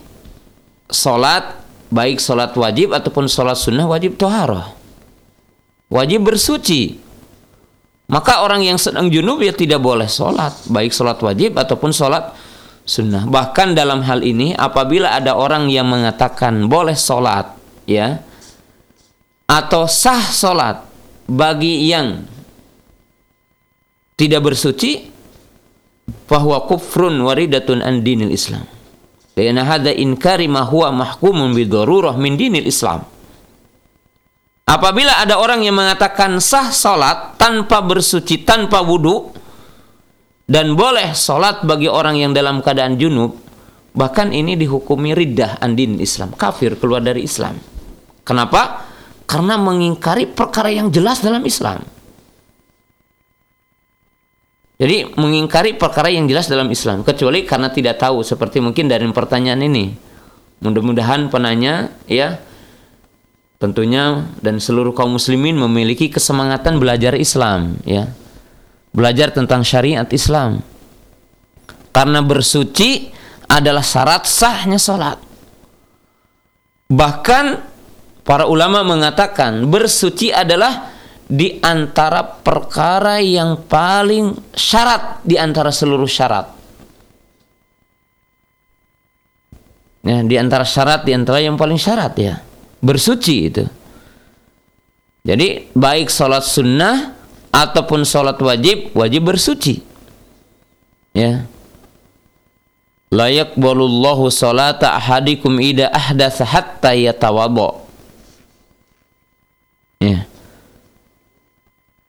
[0.90, 4.74] sholat baik sholat wajib ataupun sholat sunnah wajib toharoh
[5.86, 6.98] wajib bersuci
[8.06, 10.54] maka orang yang sedang junub ya tidak boleh sholat.
[10.70, 12.30] Baik sholat wajib ataupun sholat
[12.86, 13.26] sunnah.
[13.26, 17.50] Bahkan dalam hal ini apabila ada orang yang mengatakan boleh sholat
[17.90, 18.22] ya
[19.50, 20.86] atau sah sholat
[21.26, 22.22] bagi yang
[24.14, 25.10] tidak bersuci
[26.30, 28.66] bahwa kufrun waridatun an dinil islam.
[29.36, 33.04] Karena hada inkari ma huwa mahkumun bidharurah min dinil Islam.
[34.66, 39.30] Apabila ada orang yang mengatakan sah salat tanpa bersuci, tanpa wudhu,
[40.42, 43.38] dan boleh salat bagi orang yang dalam keadaan junub,
[43.94, 47.62] bahkan ini dihukumi riddah andin Islam, kafir keluar dari Islam.
[48.26, 48.90] Kenapa?
[49.30, 51.86] Karena mengingkari perkara yang jelas dalam Islam.
[54.82, 59.62] Jadi mengingkari perkara yang jelas dalam Islam kecuali karena tidak tahu seperti mungkin dari pertanyaan
[59.62, 59.94] ini.
[60.58, 62.36] Mudah-mudahan penanya ya
[63.56, 68.08] tentunya dan seluruh kaum muslimin memiliki kesemangatan belajar Islam ya.
[68.92, 70.64] Belajar tentang syariat Islam.
[71.92, 73.12] Karena bersuci
[73.48, 75.20] adalah syarat sahnya salat.
[76.88, 77.46] Bahkan
[78.24, 80.96] para ulama mengatakan bersuci adalah
[81.26, 86.46] di antara perkara yang paling syarat di antara seluruh syarat.
[90.06, 92.45] Ya, di antara syarat di antara yang paling syarat ya.
[92.86, 93.64] Bersuci itu.
[95.26, 97.18] Jadi baik sholat sunnah
[97.50, 99.82] ataupun sholat wajib, wajib bersuci.
[101.10, 101.50] Ya.
[103.10, 107.82] Layak bolullahu salata ahadikum ida ahdatha hatta yatawadha.
[109.98, 110.30] Ya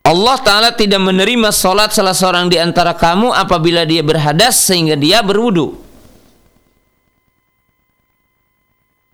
[0.08, 5.20] Allah Ta'ala tidak menerima sholat salah seorang di antara kamu apabila dia berhadas sehingga dia
[5.20, 5.76] berwudu.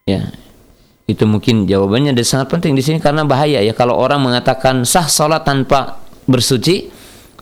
[0.07, 0.31] Ya.
[1.05, 5.05] Itu mungkin jawabannya dan sangat penting di sini karena bahaya ya kalau orang mengatakan sah
[5.05, 6.89] sholat tanpa bersuci,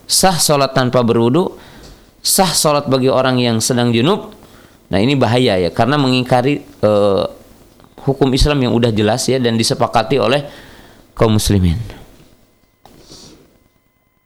[0.03, 1.55] sah sholat tanpa berwudu,
[2.19, 4.35] sah sholat bagi orang yang sedang junub.
[4.91, 7.25] Nah ini bahaya ya karena mengingkari uh,
[8.03, 10.43] hukum Islam yang udah jelas ya dan disepakati oleh
[11.15, 12.02] kaum muslimin.